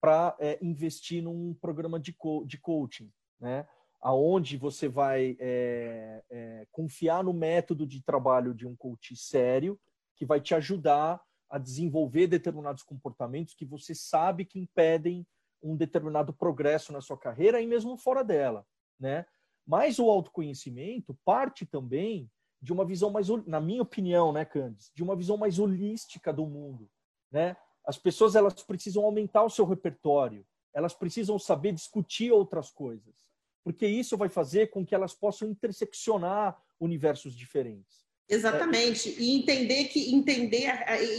[0.01, 3.67] para é, investir num programa de, co de coaching, né?
[4.01, 9.79] aonde você vai é, é, confiar no método de trabalho de um coach sério
[10.15, 15.25] que vai te ajudar a desenvolver determinados comportamentos que você sabe que impedem
[15.61, 18.65] um determinado progresso na sua carreira e mesmo fora dela,
[18.99, 19.25] né?
[19.65, 22.29] Mas o autoconhecimento parte também
[22.61, 26.45] de uma visão mais, na minha opinião, né, Candice, de uma visão mais holística do
[26.45, 26.89] mundo,
[27.31, 27.55] né?
[27.89, 33.15] As pessoas elas precisam aumentar o seu repertório, elas precisam saber discutir outras coisas,
[33.63, 38.05] porque isso vai fazer com que elas possam interseccionar universos diferentes.
[38.29, 39.09] Exatamente.
[39.09, 39.19] É...
[39.19, 40.69] E entender que entender,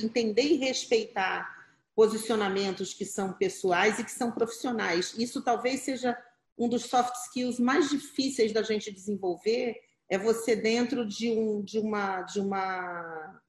[0.01, 1.45] entender e respeitar
[1.93, 5.19] posicionamentos que são pessoais e que são profissionais.
[5.19, 6.17] Isso talvez seja
[6.57, 9.75] um dos soft skills mais difíceis da gente desenvolver,
[10.09, 13.43] é você dentro de um de uma de uma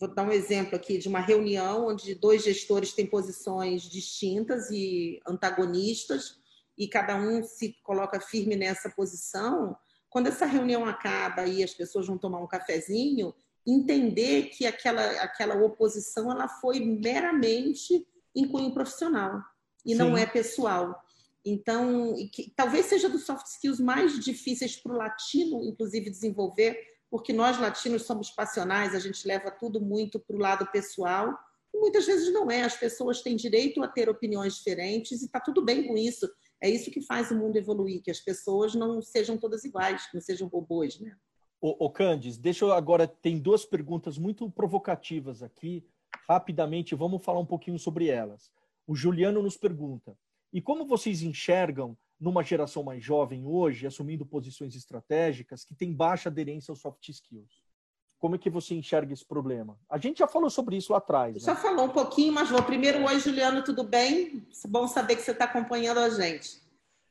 [0.00, 5.20] vou dar um exemplo aqui de uma reunião onde dois gestores têm posições distintas e
[5.28, 6.40] antagonistas,
[6.76, 9.76] e cada um se coloca firme nessa posição.
[10.08, 13.34] Quando essa reunião acaba e as pessoas vão tomar um cafezinho,
[13.66, 19.42] entender que aquela, aquela oposição ela foi meramente em cunho profissional
[19.84, 19.98] e Sim.
[19.98, 20.98] não é pessoal.
[21.44, 26.78] Então, que, talvez seja dos soft skills mais difíceis para o latino, inclusive, desenvolver,
[27.10, 31.36] porque nós latinos somos passionais, a gente leva tudo muito para o lado pessoal.
[31.74, 32.62] E muitas vezes não é.
[32.62, 36.30] As pessoas têm direito a ter opiniões diferentes e está tudo bem com isso.
[36.62, 40.20] É isso que faz o mundo evoluir, que as pessoas não sejam todas iguais, não
[40.20, 41.16] sejam robôs, né?
[41.60, 43.06] Ô, ô Candice, deixa eu agora.
[43.06, 45.84] Tem duas perguntas muito provocativas aqui.
[46.28, 48.52] Rapidamente, vamos falar um pouquinho sobre elas.
[48.86, 50.16] O Juliano nos pergunta:
[50.52, 56.28] e como vocês enxergam numa geração mais jovem hoje, assumindo posições estratégicas, que tem baixa
[56.28, 57.64] aderência aos soft skills?
[58.18, 59.78] Como é que você enxerga esse problema?
[59.88, 61.34] A gente já falou sobre isso lá atrás.
[61.34, 61.40] Né?
[61.40, 63.02] Já falou um pouquinho, mas vou primeiro.
[63.06, 64.46] Oi, Juliano, tudo bem?
[64.68, 66.60] Bom saber que você está acompanhando a gente.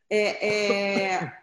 [0.08, 1.34] É, é,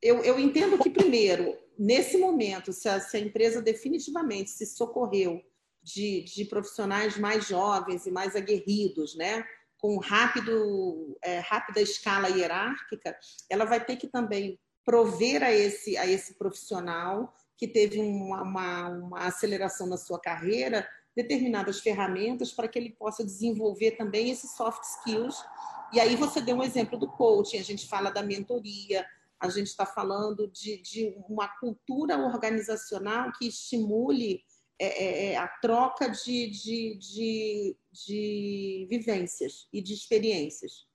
[0.00, 5.42] eu, eu, entendo que, primeiro, nesse momento, se a, se a empresa definitivamente se socorreu
[5.82, 9.44] de, de, profissionais mais jovens e mais aguerridos, né?
[9.78, 13.16] Com rápido, é, rápida escala hierárquica,
[13.48, 18.88] ela vai ter que também prover a esse, a esse profissional que teve uma, uma,
[18.88, 24.82] uma aceleração na sua carreira determinadas ferramentas para que ele possa desenvolver também esses soft
[24.84, 25.44] skills.
[25.92, 29.04] E aí você deu um exemplo do coaching, a gente fala da mentoria,
[29.40, 34.42] a gente está falando de, de uma cultura organizacional que estimule
[34.78, 40.86] é, é, é, a troca de, de, de, de vivências e de experiências.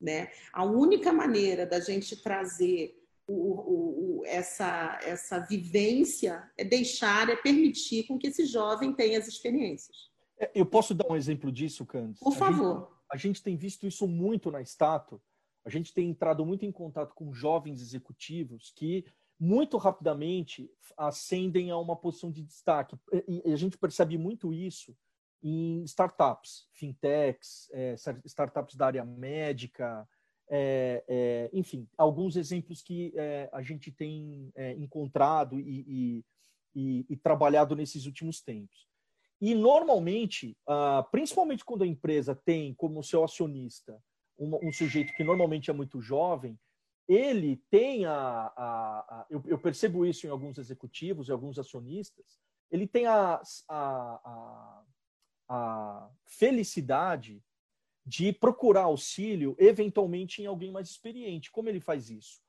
[0.00, 0.30] Né?
[0.52, 2.94] A única maneira da gente trazer
[3.26, 9.18] o, o, o, essa, essa vivência é deixar, é permitir com que esse jovem tenha
[9.18, 10.10] as experiências.
[10.38, 12.22] É, eu posso dar um exemplo disso, Candice?
[12.22, 12.92] Por favor.
[13.08, 15.20] A gente, a gente tem visto isso muito na Stato.
[15.64, 19.06] A gente tem entrado muito em contato com jovens executivos que
[19.38, 22.96] muito rapidamente ascendem a uma posição de destaque.
[23.28, 24.96] E a gente percebe muito isso
[25.42, 30.08] em startups, fintechs, é, startups da área médica,
[30.48, 36.24] é, é, enfim, alguns exemplos que é, a gente tem é, encontrado e, e,
[36.74, 38.86] e, e, trabalhado nesses últimos tempos.
[39.40, 40.56] E normalmente,
[41.10, 44.00] principalmente quando a empresa tem como seu acionista
[44.38, 46.58] um sujeito que normalmente é muito jovem,
[47.08, 48.52] ele tem a.
[48.56, 52.40] a, a eu, eu, percebo isso em alguns executivos, e alguns acionistas,
[52.70, 54.82] ele tem a, a,
[55.48, 57.42] a, felicidade
[58.06, 61.50] de procurar auxílio, eventualmente, em alguém mais experiente.
[61.50, 62.42] Como ele faz isso?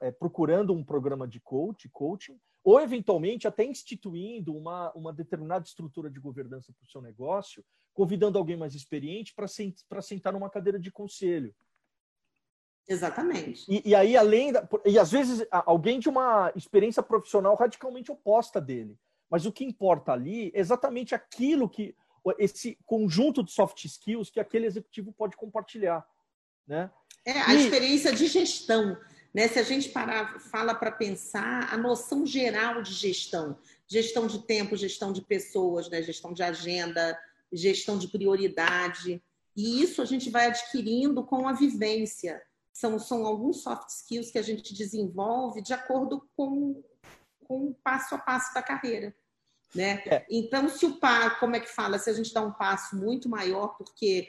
[0.00, 6.10] É, procurando um programa de coach, coaching, ou eventualmente até instituindo uma, uma determinada estrutura
[6.10, 7.64] de governança para o seu negócio,
[7.94, 11.54] convidando alguém mais experiente para sentar numa cadeira de conselho.
[12.90, 13.64] Exatamente.
[13.68, 18.60] E, e, aí, além da, E às vezes alguém de uma experiência profissional radicalmente oposta
[18.60, 18.98] dele.
[19.30, 21.94] Mas o que importa ali é exatamente aquilo que.
[22.36, 26.04] Esse conjunto de soft skills que aquele executivo pode compartilhar.
[26.66, 26.90] Né?
[27.24, 27.64] É, a e...
[27.64, 28.98] experiência de gestão.
[29.32, 29.46] Né?
[29.46, 34.76] Se a gente parar, fala para pensar a noção geral de gestão, gestão de tempo,
[34.76, 36.02] gestão de pessoas, né?
[36.02, 37.16] gestão de agenda,
[37.52, 39.22] gestão de prioridade.
[39.56, 42.42] E isso a gente vai adquirindo com a vivência
[42.80, 46.82] são, são alguns soft skills que a gente desenvolve de acordo com,
[47.44, 49.14] com o passo a passo da carreira.
[49.74, 50.02] Né?
[50.06, 50.26] É.
[50.30, 53.28] Então, se o par, como é que fala, se a gente dá um passo muito
[53.28, 54.26] maior, porque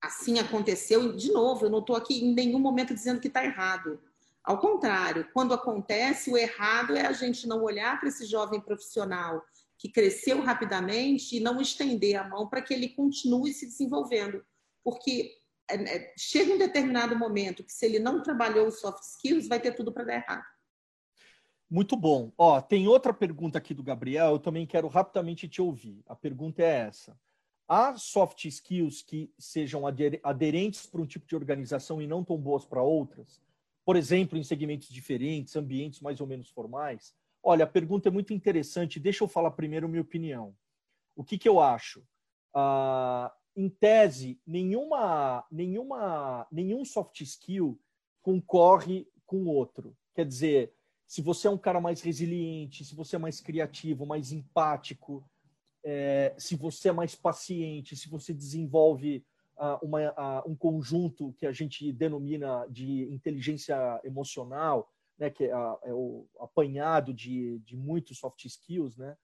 [0.00, 4.00] assim aconteceu, de novo, eu não estou aqui em nenhum momento dizendo que está errado.
[4.44, 9.44] Ao contrário, quando acontece, o errado é a gente não olhar para esse jovem profissional
[9.76, 14.44] que cresceu rapidamente e não estender a mão para que ele continue se desenvolvendo.
[14.82, 15.37] Porque
[16.16, 19.92] chega um determinado momento que se ele não trabalhou os soft skills, vai ter tudo
[19.92, 20.44] para dar errado.
[21.70, 22.32] Muito bom.
[22.38, 26.02] Ó, tem outra pergunta aqui do Gabriel, eu também quero rapidamente te ouvir.
[26.06, 27.18] A pergunta é essa.
[27.68, 29.82] Há soft skills que sejam
[30.22, 33.42] aderentes para um tipo de organização e não tão boas para outras?
[33.84, 37.14] Por exemplo, em segmentos diferentes, ambientes mais ou menos formais?
[37.42, 38.98] Olha, a pergunta é muito interessante.
[38.98, 40.56] Deixa eu falar primeiro minha opinião.
[41.14, 42.00] O que, que eu acho?
[42.54, 47.76] Uh, em tese, nenhuma, nenhuma, nenhum soft skill
[48.22, 49.96] concorre com outro.
[50.14, 50.72] Quer dizer,
[51.04, 55.28] se você é um cara mais resiliente, se você é mais criativo, mais empático,
[55.82, 61.44] é, se você é mais paciente, se você desenvolve uh, uma, uh, um conjunto que
[61.44, 64.88] a gente denomina de inteligência emocional,
[65.18, 69.16] né, que é, é o apanhado de, de muitos soft skills, né?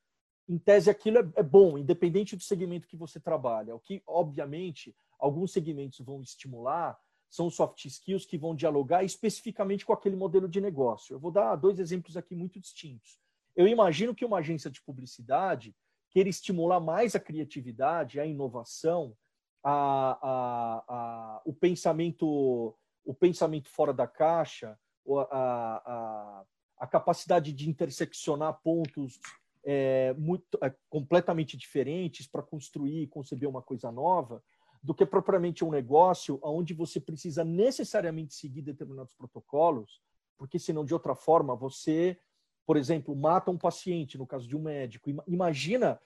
[0.49, 3.75] Em tese aquilo é, é bom, independente do segmento que você trabalha.
[3.75, 6.99] O que, obviamente, alguns segmentos vão estimular
[7.31, 11.15] são soft skills que vão dialogar especificamente com aquele modelo de negócio.
[11.15, 13.19] Eu vou dar dois exemplos aqui muito distintos.
[13.57, 15.75] Eu imagino que uma agência de publicidade
[16.11, 19.17] queira estimular mais a criatividade, a inovação,
[19.65, 26.45] a, a, a, o pensamento o pensamento fora da caixa, a, a,
[26.79, 29.21] a capacidade de interseccionar pontos
[29.65, 34.43] é, muito, é, completamente diferentes para construir e conceber uma coisa nova,
[34.83, 40.03] do que propriamente um negócio onde você precisa necessariamente seguir determinados protocolos,
[40.37, 42.19] porque senão, de outra forma, você,
[42.67, 45.09] por exemplo, mata um paciente, no caso de um médico.
[45.27, 45.99] Imagina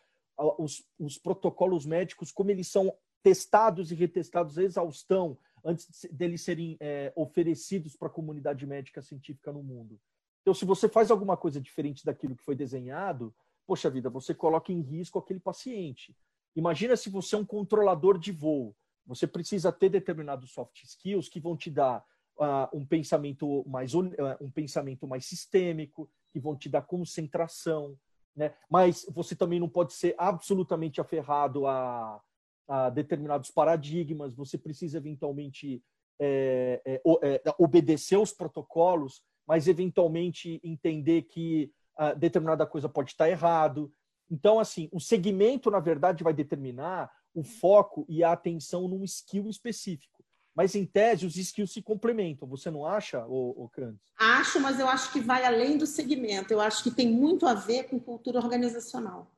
[0.58, 6.76] os, os protocolos médicos, como eles são testados e retestados a exaustão antes deles serem
[6.78, 10.00] é, oferecidos para a comunidade médica científica no mundo.
[10.42, 13.34] Então, se você faz alguma coisa diferente daquilo que foi desenhado,
[13.68, 16.16] poxa vida, você coloca em risco aquele paciente.
[16.56, 18.74] Imagina se você é um controlador de voo.
[19.06, 22.02] Você precisa ter determinados soft skills que vão te dar
[22.38, 24.08] uh, um pensamento mais uh,
[24.40, 27.94] um pensamento mais sistêmico, que vão te dar concentração,
[28.34, 28.54] né?
[28.70, 32.22] Mas você também não pode ser absolutamente aferrado a,
[32.66, 34.34] a determinados paradigmas.
[34.34, 35.82] Você precisa eventualmente
[36.18, 41.70] é, é, é, obedecer os protocolos, mas eventualmente entender que
[42.16, 43.92] determinada coisa pode estar errado.
[44.30, 49.48] Então, assim, o segmento, na verdade, vai determinar o foco e a atenção num skill
[49.48, 50.24] específico.
[50.54, 52.48] Mas, em tese, os skills se complementam.
[52.48, 53.70] Você não acha, ô, ô
[54.18, 56.52] Acho, mas eu acho que vai além do segmento.
[56.52, 59.30] Eu acho que tem muito a ver com cultura organizacional.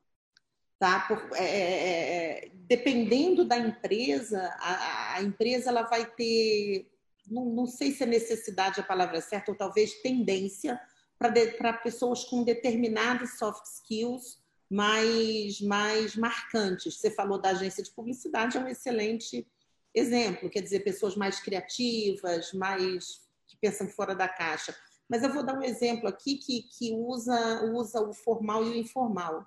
[0.78, 1.00] Tá?
[1.00, 6.90] Por, é, é, é, é dependendo da empresa, a, a, empresa ela vai ter,
[7.30, 10.80] não, não sei se a necessidade é a palavra certa, ou talvez tendência
[11.20, 14.40] para pessoas com determinados soft skills
[14.70, 16.96] mais, mais marcantes.
[16.96, 19.46] Você falou da agência de publicidade, é um excelente
[19.94, 24.74] exemplo, quer dizer, pessoas mais criativas, mais que pensam fora da caixa.
[25.08, 28.76] Mas eu vou dar um exemplo aqui que, que usa, usa o formal e o
[28.76, 29.46] informal.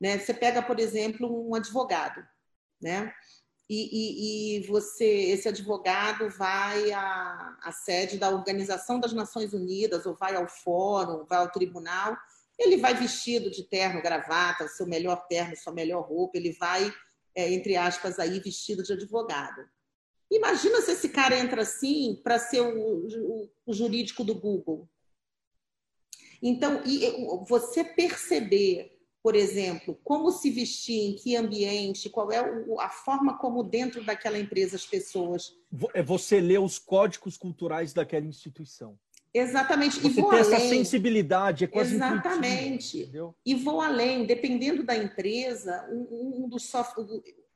[0.00, 0.18] Né?
[0.18, 2.26] Você pega, por exemplo, um advogado,
[2.80, 3.12] né?
[3.74, 10.04] E, e, e, você, esse advogado vai à, à sede da Organização das Nações Unidas,
[10.04, 12.14] ou vai ao fórum, vai ao tribunal,
[12.58, 16.92] ele vai vestido de terno, gravata, seu melhor terno, sua melhor roupa, ele vai,
[17.34, 19.66] é, entre aspas, aí vestido de advogado.
[20.30, 24.86] Imagina se esse cara entra assim para ser o, o, o, jurídico do Google.
[26.42, 26.82] Então,
[27.48, 28.91] você perceber,
[29.22, 32.38] por exemplo, como se vestir, em que ambiente, qual é
[32.80, 35.56] a forma como dentro daquela empresa as pessoas.
[35.94, 38.98] É você ler os códigos culturais daquela instituição.
[39.32, 40.00] Exatamente.
[40.00, 40.54] Você e vou tem além.
[40.54, 43.10] essa sensibilidade, é quase Exatamente.
[43.46, 46.96] E vou além, dependendo da empresa, um, um dos soft,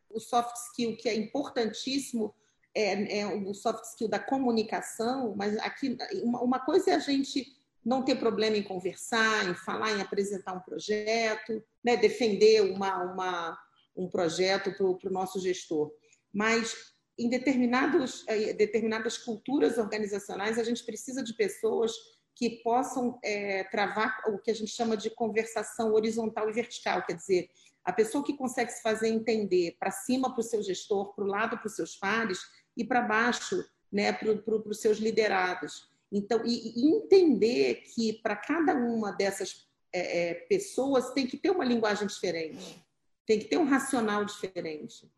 [0.09, 2.33] o soft skill que é importantíssimo
[2.73, 7.56] é, é, o soft skill da comunicação, mas aqui uma, uma coisa é a gente
[7.87, 13.59] não ter problema em conversar, em falar, em apresentar um projeto, né, defender uma, uma,
[13.97, 15.93] um projeto para o nosso gestor.
[16.35, 16.75] Mas
[17.17, 21.93] em determinados, eh, determinadas culturas organizacionais, a gente precisa de pessoas
[22.35, 27.15] que possam é, travar o que a gente chama de conversação horizontal e vertical, quer
[27.15, 27.49] dizer,
[27.85, 31.29] a pessoa que consegue se fazer entender para cima para o seu gestor, para o
[31.29, 32.41] lado para os seus pares
[32.77, 34.29] e para baixo né, para
[34.69, 35.89] os seus liderados.
[36.13, 41.51] Então, e, e entender que para cada uma dessas é, é, pessoas tem que ter
[41.51, 42.85] uma linguagem diferente,
[43.27, 45.11] tem que ter um racional diferente.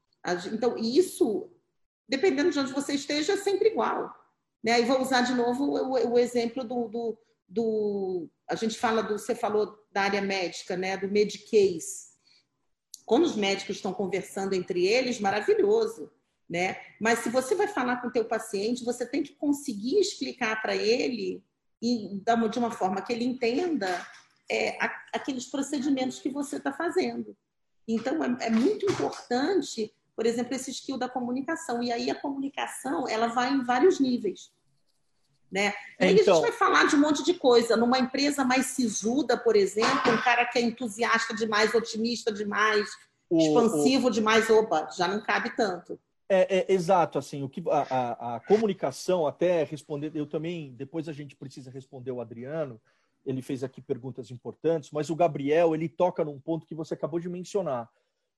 [0.52, 1.50] Então, isso
[2.08, 4.12] dependendo de onde você esteja, é sempre igual.
[4.64, 4.80] Né?
[4.80, 9.18] E vou usar de novo o, o exemplo do, do, do, A gente fala do.
[9.18, 10.96] Você falou da área médica, né?
[10.96, 12.08] do Medicase.
[13.04, 16.10] Quando os médicos estão conversando entre eles, maravilhoso.
[16.48, 16.76] Né?
[16.98, 20.74] Mas se você vai falar com o teu paciente, você tem que conseguir explicar para
[20.74, 21.44] ele
[21.80, 22.20] e
[22.50, 24.06] de uma forma que ele entenda
[24.50, 24.78] é,
[25.12, 27.36] aqueles procedimentos que você está fazendo.
[27.86, 31.80] Então é, é muito importante por exemplo, esse skill da comunicação.
[31.80, 34.50] E aí a comunicação, ela vai em vários níveis.
[35.48, 35.72] Né?
[36.00, 36.06] E aí então...
[36.06, 37.76] a gente então vai falar de um monte de coisa.
[37.76, 42.90] Numa empresa mais sisuda, por exemplo, um cara que é entusiasta demais, otimista demais,
[43.30, 44.10] o, expansivo o...
[44.10, 46.00] demais, opa, já não cabe tanto.
[46.28, 51.08] É, é, exato, assim, o que a, a, a, comunicação, até responder, eu também, depois
[51.08, 52.78] a gente precisa responder o Adriano,
[53.24, 57.18] ele fez aqui perguntas importantes, mas o Gabriel, ele toca num ponto que você acabou
[57.18, 57.90] de mencionar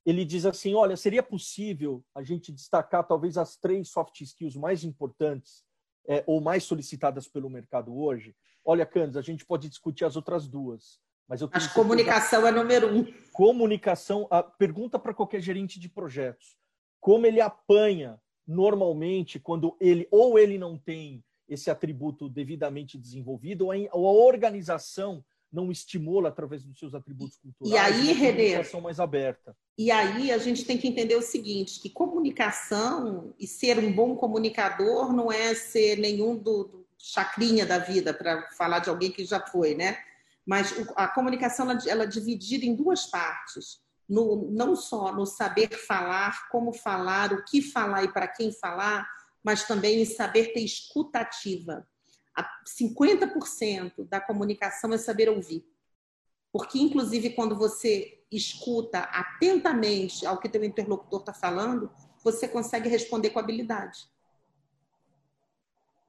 [0.04, 4.84] ele diz assim: olha, seria possível a gente destacar talvez as três soft skills mais
[4.84, 5.64] importantes
[6.08, 8.34] é, ou mais solicitadas pelo mercado hoje?
[8.64, 12.52] Olha, Candes, a gente pode discutir as outras duas, Mas eu Acho que comunicação é
[12.52, 13.06] número um.
[13.32, 16.56] Comunicação, a, pergunta para qualquer gerente de projetos.
[17.00, 24.08] Como ele apanha normalmente quando ele ou ele não tem esse atributo devidamente desenvolvido ou
[24.08, 27.74] a, organização não estimula através dos seus atributos culturais.
[27.74, 29.56] E aí, Renê, mais aberta.
[29.76, 34.14] E aí a gente tem que entender o seguinte, que comunicação e ser um bom
[34.14, 39.24] comunicador não é ser nenhum do, do chacrinha da vida, para falar de alguém que
[39.24, 39.98] já foi, né?
[40.46, 43.80] Mas a comunicação ela, ela é dividida em duas partes.
[44.10, 49.08] No, não só no saber falar, como falar, o que falar e para quem falar,
[49.42, 51.86] mas também em saber ter escutativa.
[52.66, 55.64] 50% da comunicação é saber ouvir.
[56.52, 61.90] Porque, inclusive, quando você escuta atentamente ao que teu interlocutor está falando,
[62.22, 64.08] você consegue responder com habilidade.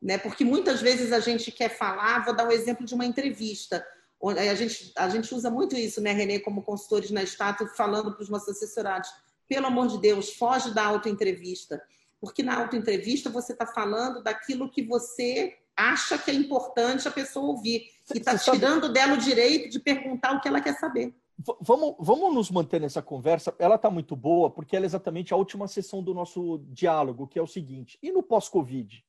[0.01, 0.17] Né?
[0.17, 3.85] Porque muitas vezes a gente quer falar, vou dar um exemplo de uma entrevista.
[4.23, 8.21] A gente, a gente usa muito isso, né, Renê, como consultores na estátua, falando para
[8.21, 9.09] os nossos assessorados.
[9.47, 11.81] Pelo amor de Deus, foge da autoentrevista.
[12.19, 17.47] Porque na autoentrevista você está falando daquilo que você acha que é importante a pessoa
[17.47, 17.89] ouvir.
[18.13, 21.13] E está tirando dela o direito de perguntar o que ela quer saber.
[21.59, 23.53] Vamos, vamos nos manter nessa conversa.
[23.57, 27.39] Ela está muito boa, porque ela é exatamente a última sessão do nosso diálogo, que
[27.39, 29.03] é o seguinte: e no pós-Covid?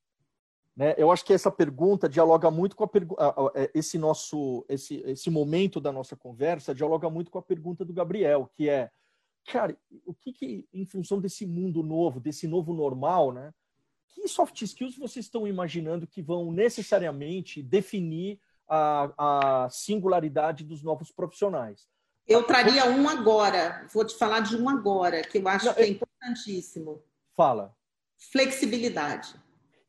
[0.76, 0.94] Né?
[0.96, 2.90] Eu acho que essa pergunta dialoga muito com a
[3.54, 7.92] é, esse nosso esse, esse momento da nossa conversa dialoga muito com a pergunta do
[7.92, 8.90] Gabriel, que é,
[9.46, 13.52] cara, o que, que em função desse mundo novo, desse novo normal, né?
[14.08, 21.10] que soft skills vocês estão imaginando que vão necessariamente definir a, a singularidade dos novos
[21.10, 21.88] profissionais?
[22.26, 25.82] Eu traria um agora, vou te falar de um agora, que eu acho Não, que
[25.82, 27.02] é importantíssimo.
[27.36, 27.76] Fala.
[28.30, 29.34] Flexibilidade.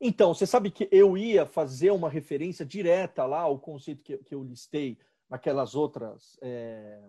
[0.06, 4.34] Então, você sabe que eu ia fazer uma referência direta lá ao conceito que, que
[4.34, 4.98] eu listei
[5.30, 6.38] naquelas outras.
[6.42, 7.02] É,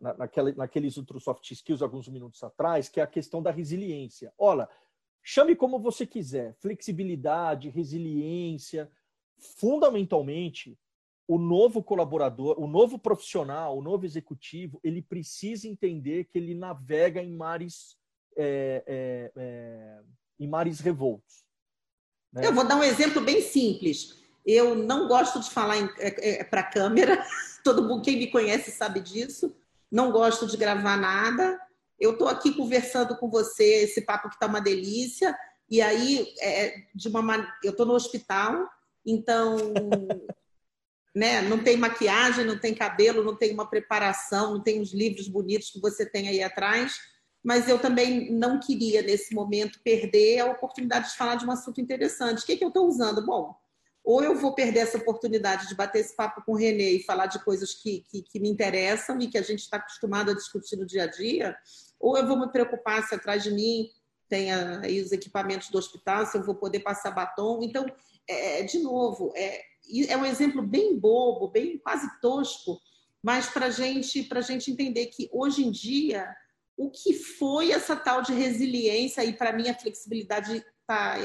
[0.00, 4.32] na, naquela, naqueles outros soft skills alguns minutos atrás, que é a questão da resiliência.
[4.38, 4.66] Olha,
[5.26, 8.90] Chame como você quiser, flexibilidade, resiliência.
[9.38, 10.78] Fundamentalmente,
[11.26, 17.22] o novo colaborador, o novo profissional, o novo executivo, ele precisa entender que ele navega
[17.22, 17.96] em mares,
[18.36, 20.02] é, é, é,
[20.38, 21.43] em mares revoltos.
[22.34, 22.46] Né?
[22.46, 24.16] Eu vou dar um exemplo bem simples.
[24.44, 27.24] Eu não gosto de falar é, é, para a câmera.
[27.64, 29.54] Todo mundo, quem me conhece sabe disso.
[29.90, 31.58] Não gosto de gravar nada
[31.98, 35.36] eu estou aqui conversando com você, esse papo que está uma delícia,
[35.70, 38.68] e aí é, de uma eu estou no hospital,
[39.06, 39.56] então
[41.14, 45.28] né, não tem maquiagem, não tem cabelo, não tem uma preparação, não tem os livros
[45.28, 46.96] bonitos que você tem aí atrás,
[47.44, 51.78] mas eu também não queria nesse momento perder a oportunidade de falar de um assunto
[51.78, 52.42] interessante.
[52.42, 53.24] O que, é que eu estou usando?
[53.24, 53.54] Bom,
[54.02, 57.26] ou eu vou perder essa oportunidade de bater esse papo com o Renê e falar
[57.26, 60.76] de coisas que, que, que me interessam e que a gente está acostumado a discutir
[60.76, 61.54] no dia a dia,
[62.00, 63.90] ou eu vou me preocupar se atrás de mim
[64.26, 67.60] tem aí os equipamentos do hospital, se eu vou poder passar batom.
[67.62, 67.84] Então,
[68.26, 69.60] é, é de novo, é,
[70.08, 72.80] é um exemplo bem bobo, bem quase tosco,
[73.22, 76.34] mas para gente, a gente entender que hoje em dia
[76.76, 81.18] o que foi essa tal de resiliência, e para mim a flexibilidade está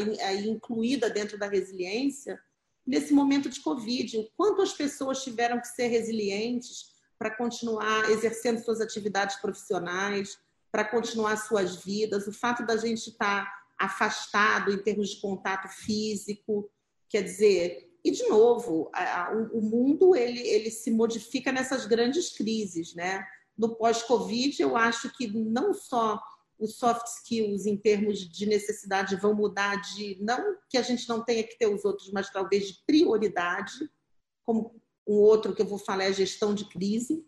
[0.46, 2.40] incluída dentro da resiliência,
[2.86, 8.64] nesse momento de Covid, o quanto as pessoas tiveram que ser resilientes para continuar exercendo
[8.64, 10.38] suas atividades profissionais,
[10.72, 15.68] para continuar suas vidas, o fato da gente estar tá afastado em termos de contato
[15.68, 16.70] físico,
[17.10, 22.30] quer dizer, e de novo, a, a, o mundo ele, ele se modifica nessas grandes
[22.30, 23.26] crises, né?
[23.60, 26.18] No pós-Covid, eu acho que não só
[26.58, 31.22] os soft skills em termos de necessidade vão mudar de não que a gente não
[31.22, 33.92] tenha que ter os outros, mas talvez de prioridade,
[34.46, 37.22] como um outro que eu vou falar é a gestão de crise,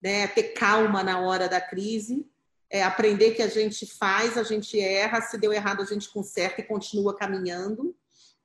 [0.00, 0.28] né?
[0.28, 2.24] Ter calma na hora da crise
[2.70, 6.60] é aprender que a gente faz, a gente erra, se deu errado a gente conserta
[6.60, 7.92] e continua caminhando,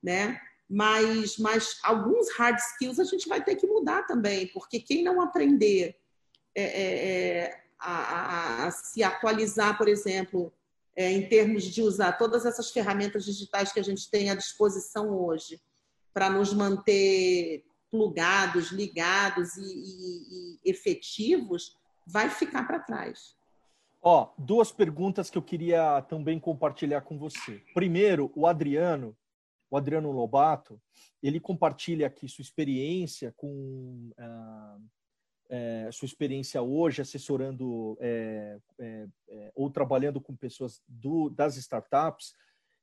[0.02, 0.42] né?
[0.68, 5.22] Mas, mas alguns hard skills a gente vai ter que mudar também, porque quem não
[5.22, 5.96] aprender
[6.62, 10.52] é, é, é a, a, a, se atualizar, por exemplo,
[10.96, 15.10] é, em termos de usar todas essas ferramentas digitais que a gente tem à disposição
[15.10, 15.62] hoje
[16.14, 23.38] para nos manter plugados, ligados e, e, e efetivos, vai ficar para trás.
[24.02, 27.62] Ó, duas perguntas que eu queria também compartilhar com você.
[27.74, 29.16] Primeiro, o Adriano,
[29.70, 30.82] o Adriano Lobato,
[31.22, 34.78] ele compartilha aqui sua experiência com ah,
[35.50, 39.08] é, sua experiência hoje assessorando é, é,
[39.56, 42.34] ou trabalhando com pessoas do, das startups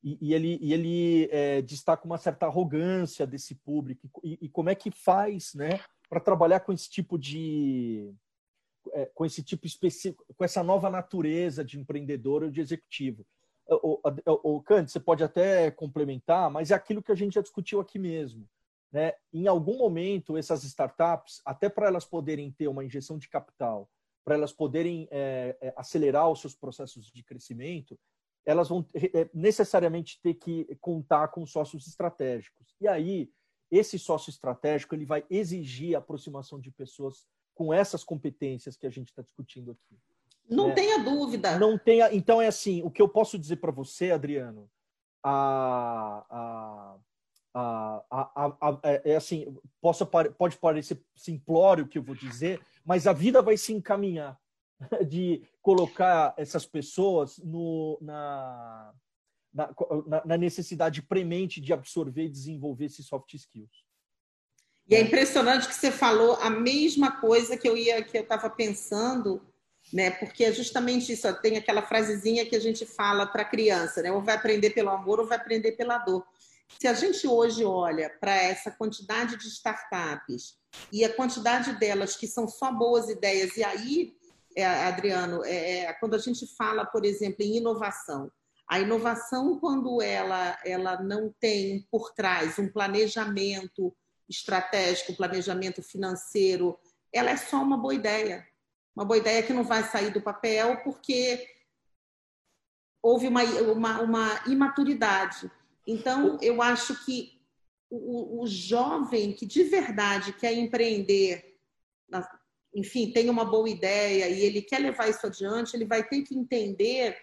[0.02, 4.74] e, e ele, e ele destaca uma certa arrogância desse público e, e como é
[4.74, 8.12] que faz, né, para trabalhar com esse tipo de
[9.14, 13.26] com esse tipo específico, com essa nova natureza de empreendedor ou de executivo.
[13.66, 17.40] O, o, o Kant, você pode até complementar, mas é aquilo que a gente já
[17.40, 18.46] discutiu aqui mesmo.
[18.94, 19.12] Né?
[19.32, 23.90] Em algum momento, essas startups, até para elas poderem ter uma injeção de capital,
[24.24, 27.98] para elas poderem é, é, acelerar os seus processos de crescimento,
[28.46, 32.72] elas vão é, necessariamente ter que contar com sócios estratégicos.
[32.80, 33.32] E aí,
[33.68, 38.90] esse sócio estratégico ele vai exigir a aproximação de pessoas com essas competências que a
[38.90, 39.98] gente está discutindo aqui.
[40.48, 40.74] Não né?
[40.74, 41.58] tenha dúvida.
[41.58, 42.14] Não tenha.
[42.14, 44.70] Então é assim, o que eu posso dizer para você, Adriano,
[45.20, 46.96] a, a,
[47.54, 52.60] a, a, a, é, é assim, posso, pode parecer simplório o que eu vou dizer,
[52.84, 54.38] mas a vida vai se encaminhar
[55.08, 58.92] de colocar essas pessoas no, na,
[59.52, 59.72] na,
[60.24, 63.84] na necessidade premente de absorver e desenvolver esses soft skills.
[64.88, 68.50] E é impressionante que você falou a mesma coisa que eu ia que eu estava
[68.50, 69.40] pensando,
[69.90, 70.10] né?
[70.10, 71.32] Porque é justamente isso.
[71.40, 74.12] Tem aquela frasezinha que a gente fala para a criança, né?
[74.12, 76.26] Ou vai aprender pelo amor ou vai aprender pela dor.
[76.78, 80.56] Se a gente hoje olha para essa quantidade de startups
[80.92, 84.16] e a quantidade delas que são só boas ideias, e aí,
[84.56, 88.30] é, Adriano, é, é, quando a gente fala, por exemplo, em inovação,
[88.68, 93.94] a inovação, quando ela, ela não tem por trás um planejamento
[94.28, 96.78] estratégico, um planejamento financeiro,
[97.12, 98.46] ela é só uma boa ideia.
[98.96, 101.46] Uma boa ideia que não vai sair do papel porque
[103.02, 105.50] houve uma, uma, uma imaturidade.
[105.86, 107.40] Então, eu acho que
[107.90, 111.56] o, o jovem que de verdade quer empreender,
[112.74, 116.36] enfim, tem uma boa ideia e ele quer levar isso adiante, ele vai ter que
[116.36, 117.16] entender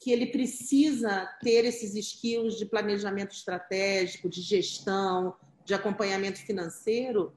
[0.00, 7.32] que ele precisa ter esses skills de planejamento estratégico, de gestão, de acompanhamento financeiro,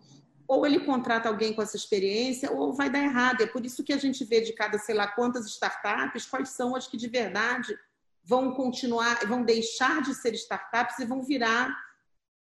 [0.48, 3.42] ou ele contrata alguém com essa experiência, ou vai dar errado.
[3.42, 6.76] É por isso que a gente vê de cada, sei lá, quantas startups, quais são
[6.76, 7.78] as que de verdade
[8.30, 11.76] vão continuar, vão deixar de ser startups e vão virar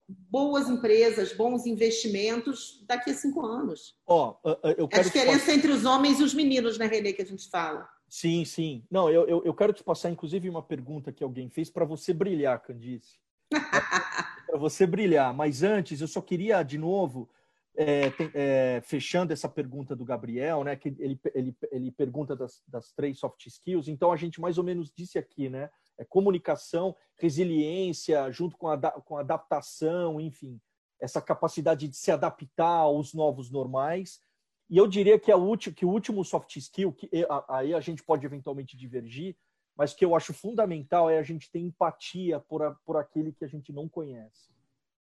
[0.07, 3.95] boas empresas, bons investimentos daqui a cinco anos.
[4.05, 7.49] Ó, oh, a diferença entre os homens e os meninos, né, Renê, que a gente
[7.49, 7.89] fala.
[8.07, 8.83] Sim, sim.
[8.89, 12.13] Não, eu, eu, eu quero te passar, inclusive, uma pergunta que alguém fez para você
[12.13, 13.19] brilhar, Candice.
[14.47, 15.33] para você brilhar.
[15.33, 17.29] Mas antes, eu só queria, de novo,
[17.75, 22.61] é, tem, é, fechando essa pergunta do Gabriel, né, que ele, ele, ele pergunta das,
[22.67, 26.95] das três soft skills, então a gente mais ou menos disse aqui, né, é comunicação,
[27.17, 30.59] resiliência, junto com, a, com adaptação, enfim,
[30.99, 34.21] essa capacidade de se adaptar aos novos normais.
[34.69, 37.09] E eu diria que, a último, que o último soft skill, que
[37.47, 39.35] aí a gente pode eventualmente divergir,
[39.75, 43.45] mas que eu acho fundamental é a gente ter empatia por, a, por aquele que
[43.45, 44.51] a gente não conhece.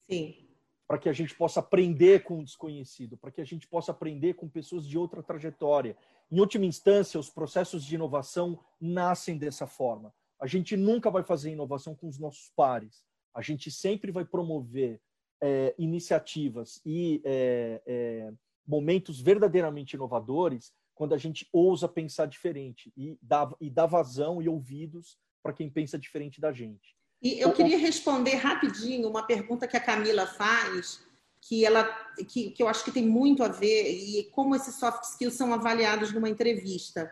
[0.02, 0.53] Sim.
[0.88, 4.34] Para que a gente possa aprender com o desconhecido, para que a gente possa aprender
[4.34, 5.96] com pessoas de outra trajetória.
[6.32, 10.14] Em última instância, os processos de inovação nascem dessa forma.
[10.40, 13.04] A gente nunca vai fazer inovação com os nossos pares.
[13.34, 15.00] A gente sempre vai promover
[15.42, 18.34] é, iniciativas e é, é,
[18.66, 24.48] momentos verdadeiramente inovadores quando a gente ousa pensar diferente e dá, e dá vazão e
[24.48, 26.96] ouvidos para quem pensa diferente da gente.
[27.24, 31.00] E eu queria responder rapidinho uma pergunta que a Camila faz,
[31.42, 31.86] que ela
[32.28, 35.54] que, que eu acho que tem muito a ver e como esses soft skills são
[35.54, 37.10] avaliados numa entrevista,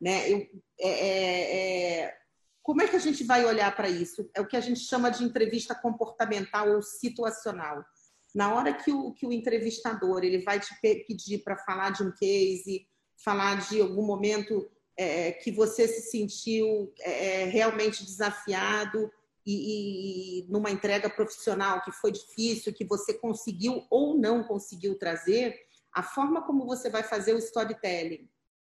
[0.00, 0.30] né?
[0.30, 0.46] Eu,
[0.78, 2.16] é, é, é
[2.62, 4.28] como é que a gente vai olhar para isso?
[4.34, 7.82] É o que a gente chama de entrevista comportamental ou situacional.
[8.34, 12.10] Na hora que o, que o entrevistador ele vai te pedir para falar de um
[12.10, 12.86] case,
[13.24, 19.10] falar de algum momento é, que você se sentiu é, realmente desafiado
[19.46, 25.56] e, e numa entrega profissional que foi difícil, que você conseguiu ou não conseguiu trazer,
[25.92, 28.28] a forma como você vai fazer o storytelling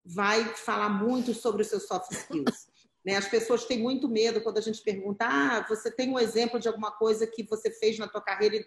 [0.05, 2.68] vai falar muito sobre os seus soft skills.
[3.03, 3.16] Né?
[3.16, 6.68] As pessoas têm muito medo quando a gente pergunta: ah, você tem um exemplo de
[6.68, 8.66] alguma coisa que você fez na tua carreira e,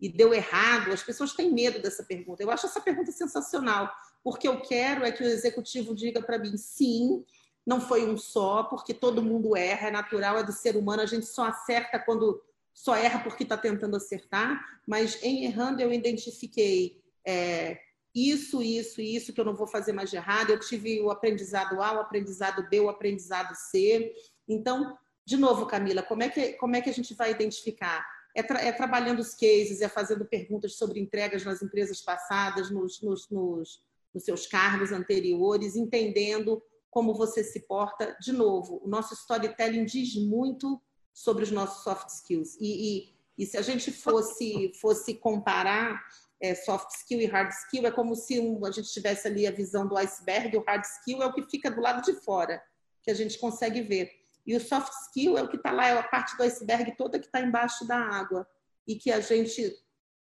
[0.00, 0.92] e deu errado?
[0.92, 2.40] As pessoas têm medo dessa pergunta.
[2.40, 6.56] Eu acho essa pergunta sensacional, porque eu quero é que o executivo diga para mim:
[6.56, 7.24] sim,
[7.68, 11.06] não foi um só, porque todo mundo erra, é natural, é do ser humano, a
[11.06, 12.42] gente só acerta quando
[12.72, 16.98] só erra porque está tentando acertar, mas em errando eu identifiquei.
[17.26, 17.78] É,
[18.14, 20.48] isso, isso, isso que eu não vou fazer mais de errado.
[20.48, 24.14] Eu tive o aprendizado A, o aprendizado B, o aprendizado C.
[24.48, 24.96] Então,
[25.26, 28.02] de novo, Camila, como é que, como é que a gente vai identificar?
[28.34, 33.02] É, tra é trabalhando os cases, é fazendo perguntas sobre entregas nas empresas passadas, nos,
[33.02, 33.82] nos, nos,
[34.14, 38.16] nos seus cargos anteriores, entendendo como você se porta.
[38.20, 40.80] De novo, o nosso storytelling diz muito
[41.12, 42.56] sobre os nossos soft skills.
[42.60, 42.64] E,
[42.98, 46.00] e, e se a gente fosse, fosse comparar
[46.40, 49.50] é, soft skill e hard skill, é como se um, a gente tivesse ali a
[49.50, 52.62] visão do iceberg, o hard skill é o que fica do lado de fora,
[53.02, 54.10] que a gente consegue ver.
[54.46, 57.18] E o soft skill é o que está lá, é a parte do iceberg toda
[57.18, 58.48] que está embaixo da água
[58.86, 59.76] e que a gente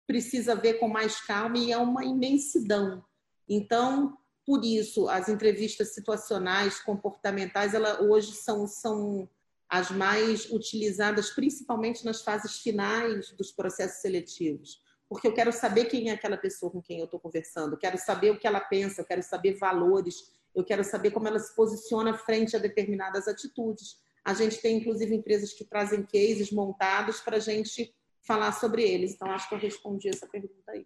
[0.06, 3.04] precisa ver com mais calma e é uma imensidão.
[3.48, 9.30] Então, por isso, as entrevistas situacionais, comportamentais, ela hoje são, são
[9.70, 16.10] as mais utilizadas, principalmente nas fases finais dos processos seletivos porque eu quero saber quem
[16.10, 19.02] é aquela pessoa com quem eu estou conversando, eu quero saber o que ela pensa,
[19.02, 23.98] eu quero saber valores, eu quero saber como ela se posiciona frente a determinadas atitudes.
[24.26, 29.14] A gente tem, inclusive, empresas que trazem cases montados para a gente falar sobre eles.
[29.14, 30.86] Então, acho que eu respondi essa pergunta aí.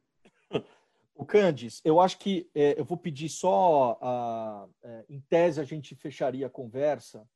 [1.21, 5.63] O Candice, eu acho que é, eu vou pedir só, a, é, em tese, a
[5.63, 7.29] gente fecharia a conversa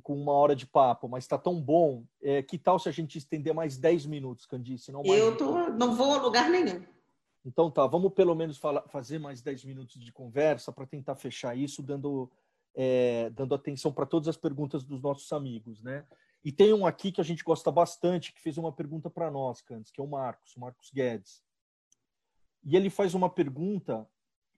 [0.00, 2.04] com uma hora de papo, mas está tão bom.
[2.22, 4.92] É, que tal se a gente estender mais 10 minutos, Candice?
[4.92, 6.84] Não mais eu tô, não vou a lugar nenhum.
[7.44, 11.58] Então tá, vamos pelo menos falar, fazer mais 10 minutos de conversa para tentar fechar
[11.58, 12.30] isso, dando,
[12.76, 16.06] é, dando atenção para todas as perguntas dos nossos amigos, né?
[16.44, 19.60] E tem um aqui que a gente gosta bastante, que fez uma pergunta para nós,
[19.62, 21.44] Candice, que é o Marcos, o Marcos Guedes.
[22.66, 24.06] E ele faz uma pergunta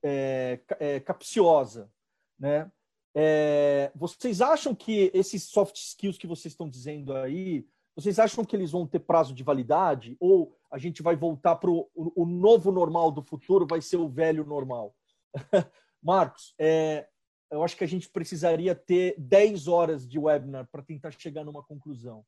[0.02, 1.92] é, é, capciosa,
[2.38, 2.70] né?
[3.14, 8.56] É, vocês acham que esses soft skills que vocês estão dizendo aí, vocês acham que
[8.56, 10.16] eles vão ter prazo de validade?
[10.20, 14.44] Ou a gente vai voltar para o, novo normal do futuro, vai ser o velho
[14.44, 14.94] normal?
[16.02, 17.09] Marcos, é,
[17.50, 21.62] eu acho que a gente precisaria ter 10 horas de webinar para tentar chegar numa
[21.62, 22.24] conclusão.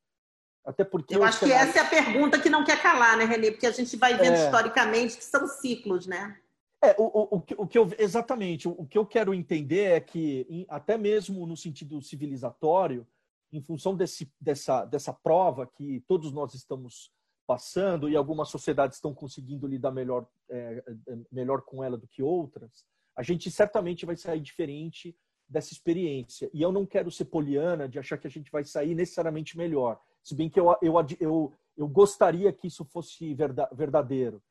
[0.64, 3.50] Até porque eu acho que essa é a pergunta que não quer calar, né, Renê?
[3.50, 4.44] Porque a gente vai vendo é...
[4.44, 6.36] historicamente que são ciclos, né?
[6.82, 10.96] É, o, o, o, que eu, exatamente, o, que eu quero entender é que, até
[10.96, 13.06] mesmo no sentido civilizatório,
[13.52, 17.12] em função desse, dessa, dessa prova que todos nós estamos
[17.46, 22.22] passando e algumas sociedades estão conseguindo lidar melhor, é, é, melhor com ela do que
[22.22, 25.14] outras, a gente certamente vai sair diferente
[25.48, 26.48] dessa experiência.
[26.54, 30.00] E eu não quero ser poliana de achar que a gente vai sair necessariamente melhor,
[30.22, 33.34] se bem que eu, eu, eu, eu gostaria que isso fosse
[33.72, 34.42] verdadeiro.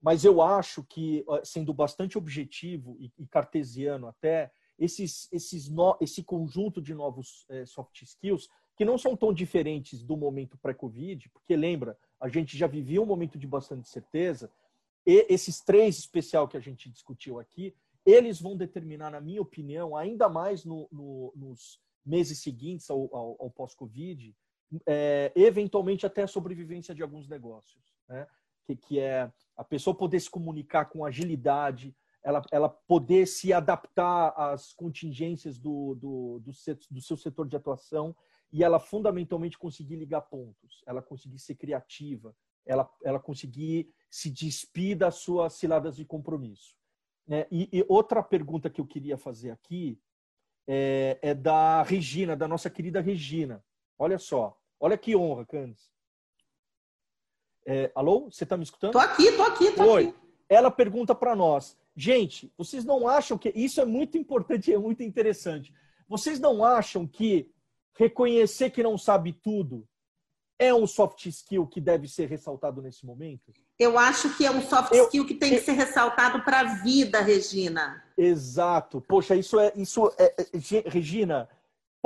[0.00, 6.80] Mas eu acho que, sendo bastante objetivo e cartesiano até, esses, esses no, esse conjunto
[6.80, 11.98] de novos é, soft skills, que não são tão diferentes do momento pré-Covid, porque lembra,
[12.20, 14.50] a gente já vivia um momento de bastante certeza,
[15.06, 19.96] e esses três especial que a gente discutiu aqui, eles vão determinar, na minha opinião,
[19.96, 24.34] ainda mais no, no, nos meses seguintes ao, ao, ao pós-Covid,
[24.86, 27.82] é, eventualmente até a sobrevivência de alguns negócios.
[28.08, 28.26] Né?
[28.66, 34.34] que, que é a pessoa poder se comunicar com agilidade, ela, ela poder se adaptar
[34.36, 36.50] às contingências do, do, do,
[36.90, 38.14] do seu setor de atuação
[38.52, 42.34] e ela fundamentalmente conseguir ligar pontos, ela conseguir ser criativa,
[42.66, 46.76] ela, ela conseguir se despir das suas ciladas de compromisso.
[47.26, 47.46] Né?
[47.50, 50.00] E, e, outra pergunta que eu queria fazer aqui
[50.66, 53.64] é, é, da Regina, da nossa querida Regina.
[53.98, 55.90] Olha só, olha que honra, Candice.
[57.66, 58.30] É, alô?
[58.30, 58.92] Você está me escutando?
[58.92, 60.08] Tô aqui, tô aqui, tô Oi.
[60.08, 60.18] aqui.
[60.48, 65.02] Ela pergunta para nós, gente, vocês não acham que isso é muito importante, é muito
[65.02, 65.74] interessante?
[66.08, 67.50] Vocês não acham que
[67.94, 69.86] reconhecer que não sabe tudo
[70.58, 73.52] é um soft skill que deve ser ressaltado nesse momento?
[73.78, 76.60] Eu acho que é um soft eu, skill que tem eu, que ser ressaltado para
[76.60, 78.02] a vida, Regina.
[78.16, 79.02] Exato.
[79.02, 81.48] Poxa, isso é isso é, é Regina,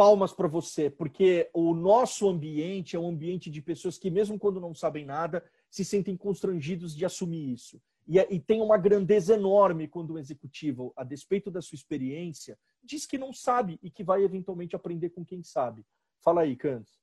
[0.00, 4.58] palmas para você, porque o nosso ambiente é um ambiente de pessoas que, mesmo quando
[4.58, 7.78] não sabem nada, se sentem constrangidos de assumir isso.
[8.08, 12.58] E, é, e tem uma grandeza enorme quando o executivo, a despeito da sua experiência,
[12.82, 15.84] diz que não sabe e que vai eventualmente aprender com quem sabe.
[16.24, 16.98] Fala aí, Cantos.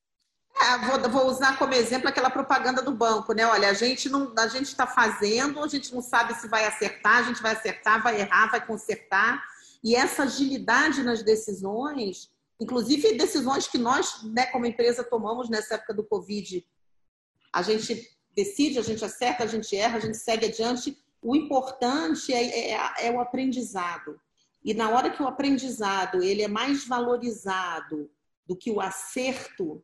[0.60, 3.46] É, vou, vou, usar como exemplo aquela propaganda do banco, né?
[3.46, 7.18] Olha, a gente não, a gente está fazendo, a gente não sabe se vai acertar,
[7.18, 9.44] a gente vai acertar, vai errar, vai consertar.
[9.84, 15.94] E essa agilidade nas decisões inclusive decisões que nós, né, como empresa, tomamos nessa época
[15.94, 16.66] do Covid.
[17.54, 20.98] A gente decide, a gente acerta, a gente erra, a gente segue adiante.
[21.22, 24.20] O importante é, é, é o aprendizado.
[24.64, 28.10] E na hora que o aprendizado ele é mais valorizado
[28.46, 29.84] do que o acerto,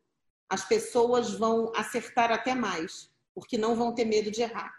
[0.50, 4.74] as pessoas vão acertar até mais, porque não vão ter medo de errar.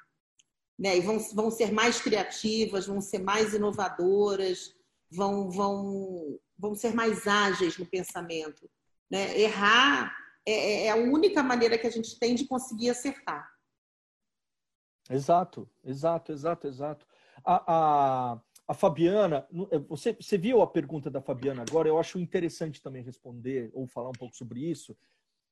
[0.78, 0.96] Né?
[0.96, 4.74] E vão, vão ser mais criativas, vão ser mais inovadoras,
[5.10, 8.70] vão, vão vão ser mais ágeis no pensamento.
[9.10, 9.38] Né?
[9.38, 10.14] Errar
[10.46, 13.48] é, é, é a única maneira que a gente tem de conseguir acertar.
[15.10, 17.06] Exato, exato, exato, exato.
[17.44, 17.72] A,
[18.32, 21.88] a, a Fabiana, é, você, você viu a pergunta da Fabiana agora?
[21.88, 24.96] Eu acho interessante também responder ou falar um pouco sobre isso,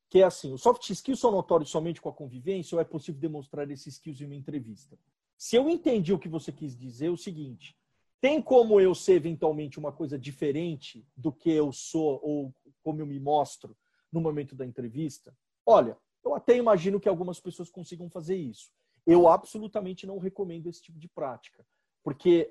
[0.09, 3.19] que é assim, os soft skills são notórios somente com a convivência ou é possível
[3.19, 4.97] demonstrar esses skills em uma entrevista?
[5.37, 7.75] Se eu entendi o que você quis dizer, é o seguinte:
[8.23, 13.05] tem como eu ser eventualmente uma coisa diferente do que eu sou ou como eu
[13.05, 13.75] me mostro
[14.09, 15.35] no momento da entrevista?
[15.65, 18.71] Olha, eu até imagino que algumas pessoas consigam fazer isso.
[19.05, 21.65] Eu absolutamente não recomendo esse tipo de prática.
[22.01, 22.49] Porque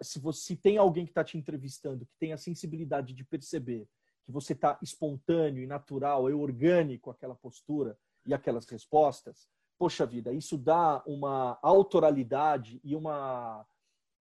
[0.00, 3.84] se você tem alguém que está te entrevistando que tem a sensibilidade de perceber
[4.24, 10.32] que você está espontâneo e natural, é orgânico aquela postura e aquelas respostas, poxa vida,
[10.32, 13.66] isso dá uma autoralidade e uma,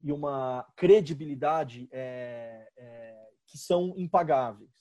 [0.02, 4.72] e uma credibilidade é, é, que são impagáveis.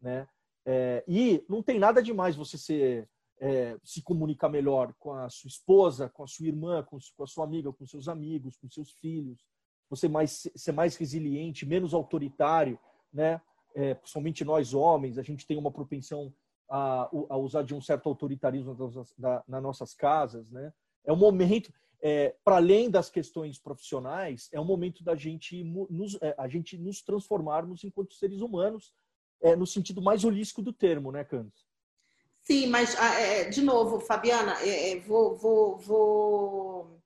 [0.00, 0.26] Né?
[0.66, 3.08] É, e não tem nada demais você ser,
[3.40, 7.26] é, se comunicar melhor com a sua esposa, com a sua irmã, com, com a
[7.26, 9.44] sua amiga, com seus amigos, com seus filhos.
[9.90, 12.78] Você mais, ser mais resiliente, menos autoritário,
[13.12, 13.40] né?
[13.74, 16.32] é, principalmente nós homens, a gente tem uma propensão
[16.70, 20.72] a, a usar de um certo autoritarismo nas nas nossas casas, né?
[21.04, 21.70] É um momento,
[22.04, 26.76] é, para além das questões profissionais, é um momento da gente nos, é, a gente
[26.76, 28.92] nos transformarmos enquanto seres humanos,
[29.40, 31.66] é, no sentido mais holístico do termo, né, Cantos?
[32.42, 37.00] Sim, mas ah, é, é, de novo, Fabiana, é, vou, vou, vou,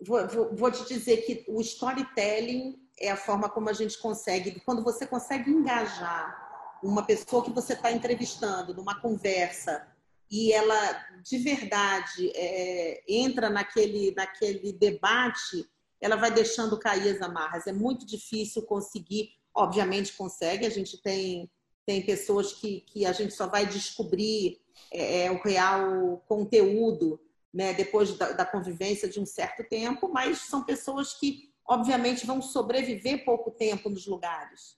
[0.00, 4.84] vou, vou te dizer que o storytelling é a forma como a gente consegue, quando
[4.84, 9.84] você consegue engajar uma pessoa que você está entrevistando numa conversa
[10.30, 15.68] e ela de verdade é, entra naquele, naquele debate,
[16.00, 17.66] ela vai deixando cair as amarras.
[17.66, 21.50] É muito difícil conseguir, obviamente consegue, a gente tem,
[21.84, 24.60] tem pessoas que, que a gente só vai descobrir
[24.92, 27.20] é, é o real conteúdo
[27.52, 32.40] né, depois da, da convivência de um certo tempo, mas são pessoas que obviamente vão
[32.40, 34.76] sobreviver pouco tempo nos lugares,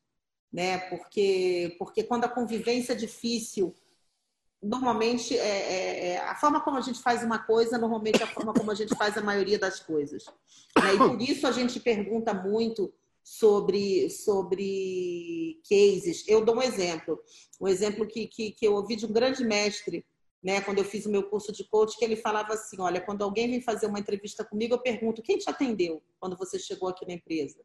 [0.51, 0.79] né?
[0.89, 3.75] Porque porque quando a convivência é difícil,
[4.63, 8.29] normalmente é, é, é, a forma como a gente faz uma coisa, normalmente é a
[8.29, 10.25] forma como a gente faz a maioria das coisas.
[10.81, 10.95] Né?
[10.95, 12.93] E por isso a gente pergunta muito
[13.25, 16.25] sobre sobre cases.
[16.29, 17.19] Eu dou um exemplo,
[17.61, 20.05] um exemplo que, que, que eu ouvi de um grande mestre
[20.43, 23.23] né, quando eu fiz o meu curso de coach, que ele falava assim: olha, quando
[23.23, 27.07] alguém vem fazer uma entrevista comigo, eu pergunto quem te atendeu quando você chegou aqui
[27.07, 27.61] na empresa?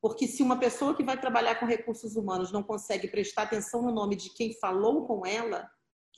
[0.00, 3.92] Porque se uma pessoa que vai trabalhar com recursos humanos não consegue prestar atenção no
[3.92, 5.68] nome de quem falou com ela,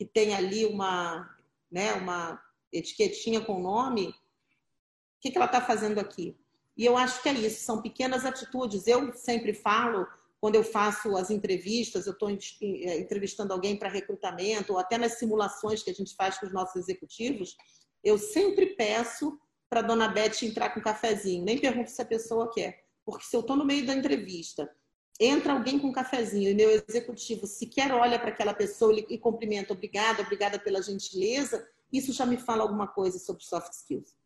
[0.01, 1.29] que tem ali uma,
[1.71, 2.43] né, uma
[2.73, 4.15] etiquetinha com o nome, o
[5.21, 6.35] que, que ela está fazendo aqui?
[6.75, 8.87] E eu acho que é isso, são pequenas atitudes.
[8.87, 10.07] Eu sempre falo
[10.41, 15.19] quando eu faço as entrevistas, eu estou eh, entrevistando alguém para recrutamento, ou até nas
[15.19, 17.55] simulações que a gente faz com os nossos executivos,
[18.03, 19.39] eu sempre peço
[19.69, 22.87] para a dona Beth entrar com um cafezinho, nem pergunto se a pessoa quer.
[23.05, 24.67] Porque se eu estou no meio da entrevista,
[25.21, 29.75] entra alguém com um cafezinho e meu executivo sequer olha para aquela pessoa e cumprimenta,
[29.75, 34.17] obrigada, obrigada pela gentileza, isso já me fala alguma coisa sobre soft skills.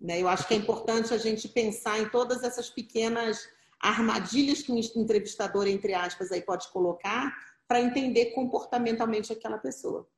[0.00, 0.20] Né?
[0.20, 3.48] Eu acho que é importante a gente pensar em todas essas pequenas
[3.80, 7.32] armadilhas que um entrevistador, entre aspas, aí pode colocar
[7.68, 10.08] para entender comportamentalmente aquela pessoa.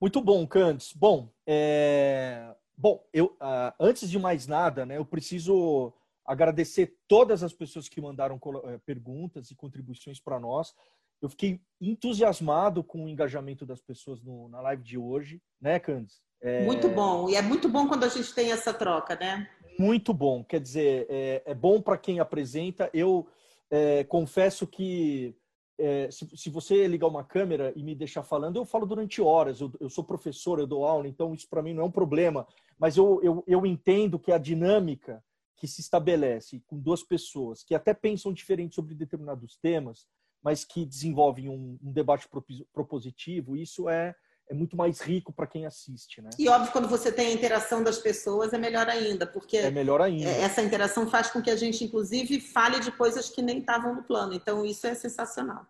[0.00, 0.92] Muito bom, Candes.
[0.92, 2.54] Bom, é...
[2.76, 5.92] bom, eu uh, antes de mais nada, né, eu preciso
[6.26, 10.74] agradecer todas as pessoas que mandaram eh, perguntas e contribuições para nós.
[11.20, 16.22] Eu fiquei entusiasmado com o engajamento das pessoas no, na live de hoje, né, Candes?
[16.40, 16.64] É...
[16.64, 17.28] Muito bom.
[17.28, 19.48] E é muito bom quando a gente tem essa troca, né?
[19.78, 20.44] muito bom.
[20.44, 22.90] Quer dizer, é, é bom para quem apresenta.
[22.92, 23.26] Eu
[23.70, 25.34] é, confesso que
[25.78, 29.60] é, se, se, você ligar uma câmera e me deixar falando, eu falo durante horas.
[29.60, 32.46] Eu, eu sou professor, eu dou aula, então isso para mim não é um problema.
[32.78, 35.22] Mas eu, eu, eu entendo que a dinâmica
[35.56, 40.06] que se estabelece com duas pessoas que até pensam diferente sobre determinados temas,
[40.42, 42.28] mas que desenvolvem um, um debate
[42.72, 44.14] propositivo, isso é
[44.48, 46.30] é muito mais rico para quem assiste, né?
[46.38, 50.00] E óbvio, quando você tem a interação das pessoas, é melhor ainda, porque é melhor
[50.00, 50.28] ainda.
[50.28, 53.94] É, essa interação faz com que a gente, inclusive, fale de coisas que nem estavam
[53.94, 54.34] no plano.
[54.34, 55.66] Então, isso é sensacional.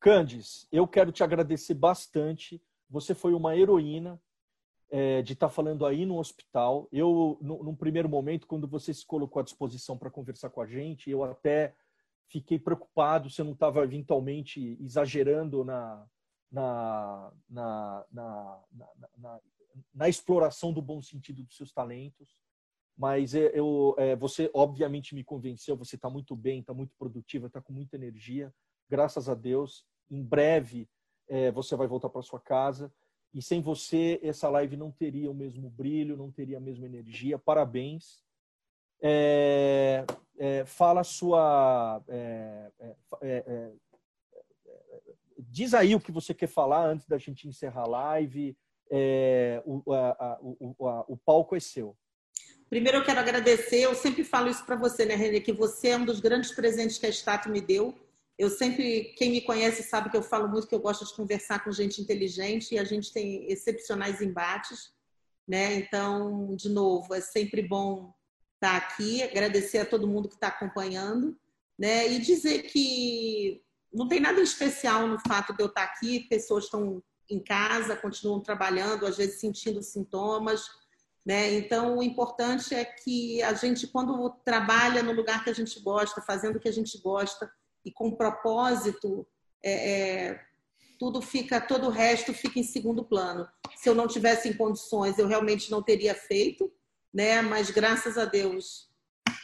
[0.00, 2.60] Candice, eu quero te agradecer bastante.
[2.90, 4.20] Você foi uma heroína
[4.90, 6.88] é, de estar tá falando aí no hospital.
[6.92, 10.66] Eu, no, num primeiro momento, quando você se colocou à disposição para conversar com a
[10.66, 11.74] gente, eu até
[12.28, 16.06] fiquei preocupado se eu não estava eventualmente exagerando na,
[16.50, 18.62] na, na, na,
[19.16, 19.40] na,
[19.94, 22.36] na exploração do bom sentido dos seus talentos.
[22.96, 25.76] Mas é, eu, é, você, obviamente, me convenceu.
[25.76, 28.52] Você está muito bem, está muito produtiva, está com muita energia.
[28.88, 29.84] Graças a Deus.
[30.10, 30.88] Em breve,
[31.28, 32.92] é, você vai voltar para sua casa.
[33.36, 37.38] E sem você, essa live não teria o mesmo brilho, não teria a mesma energia.
[37.38, 38.24] Parabéns.
[38.98, 40.06] É,
[40.38, 42.02] é, fala sua.
[42.08, 42.70] É,
[43.20, 43.72] é,
[45.38, 48.56] diz aí o que você quer falar antes da gente encerrar a live.
[48.90, 51.94] é, o, a, a, o, a, o palco é seu.
[52.70, 53.82] Primeiro, eu quero agradecer.
[53.82, 55.40] Eu sempre falo isso para você, né, René?
[55.40, 57.94] Que você é um dos grandes presentes que a estátua me deu.
[58.38, 61.64] Eu sempre, quem me conhece sabe que eu falo muito que eu gosto de conversar
[61.64, 64.92] com gente inteligente e a gente tem excepcionais embates,
[65.48, 65.74] né?
[65.74, 68.12] Então, de novo, é sempre bom
[68.54, 71.38] estar aqui, agradecer a todo mundo que está acompanhando,
[71.78, 72.08] né?
[72.12, 73.62] E dizer que
[73.92, 78.40] não tem nada especial no fato de eu estar aqui, pessoas estão em casa, continuam
[78.40, 80.66] trabalhando, às vezes sentindo sintomas,
[81.24, 81.54] né?
[81.54, 86.20] Então, o importante é que a gente, quando trabalha no lugar que a gente gosta,
[86.20, 87.50] fazendo o que a gente gosta
[87.86, 89.24] e com propósito,
[89.62, 90.40] é, é,
[90.98, 93.46] tudo fica, todo o resto fica em segundo plano.
[93.76, 96.72] Se eu não tivesse em condições, eu realmente não teria feito,
[97.14, 97.40] né?
[97.42, 98.90] Mas graças a Deus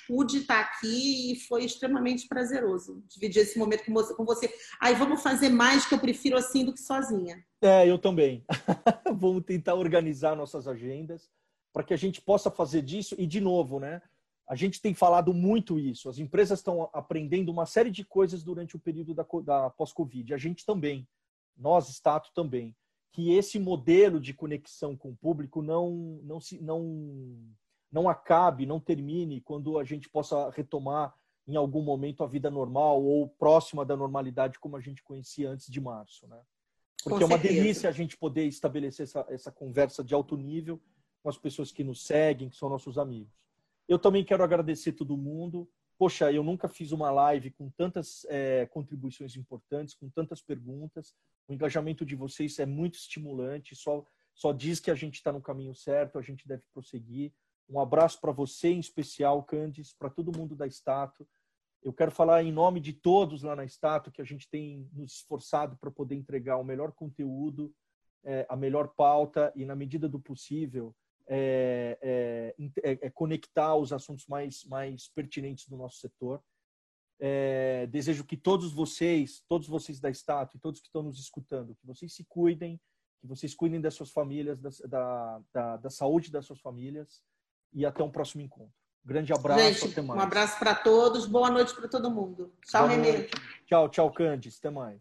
[0.08, 3.84] pude estar aqui e foi extremamente prazeroso dividir esse momento
[4.16, 4.52] com você.
[4.80, 7.42] Aí vamos fazer mais que eu prefiro assim do que sozinha.
[7.62, 8.44] É, eu também.
[9.14, 11.30] vamos tentar organizar nossas agendas
[11.72, 13.14] para que a gente possa fazer disso.
[13.16, 14.02] E, de novo, né?
[14.48, 16.08] A gente tem falado muito isso.
[16.08, 20.34] As empresas estão aprendendo uma série de coisas durante o período da, da pós-Covid.
[20.34, 21.06] A gente também.
[21.56, 22.74] Nós, Stato, também.
[23.12, 27.38] Que esse modelo de conexão com o público não, não, se, não,
[27.90, 31.14] não acabe, não termine quando a gente possa retomar
[31.46, 35.66] em algum momento a vida normal ou próxima da normalidade como a gente conhecia antes
[35.70, 36.40] de março, né?
[37.04, 40.80] Porque é uma delícia a gente poder estabelecer essa, essa conversa de alto nível
[41.20, 43.41] com as pessoas que nos seguem, que são nossos amigos.
[43.92, 45.68] Eu também quero agradecer todo mundo.
[45.98, 51.14] Poxa, eu nunca fiz uma live com tantas é, contribuições importantes, com tantas perguntas.
[51.46, 54.02] O engajamento de vocês é muito estimulante, só,
[54.34, 57.34] só diz que a gente está no caminho certo, a gente deve prosseguir.
[57.68, 61.28] Um abraço para você em especial, Candice, para todo mundo da Stato.
[61.82, 65.16] Eu quero falar em nome de todos lá na Stato que a gente tem nos
[65.16, 67.70] esforçado para poder entregar o melhor conteúdo,
[68.24, 70.96] é, a melhor pauta e, na medida do possível,
[71.28, 76.42] é é, é, é, conectar os assuntos mais, mais pertinentes do nosso setor.
[77.20, 81.74] É, desejo que todos vocês, todos vocês da Stato e todos que estão nos escutando,
[81.76, 82.80] que vocês se cuidem,
[83.20, 87.22] que vocês cuidem das suas famílias, da, da, da saúde das suas famílias
[87.72, 88.74] e até um próximo encontro.
[89.04, 90.20] Grande abraço, Gente, até mais.
[90.20, 92.52] Um abraço para todos, boa noite para todo mundo.
[92.66, 93.28] Tchau, Renê.
[93.66, 95.00] Tchau, tchau, Candice, até mais.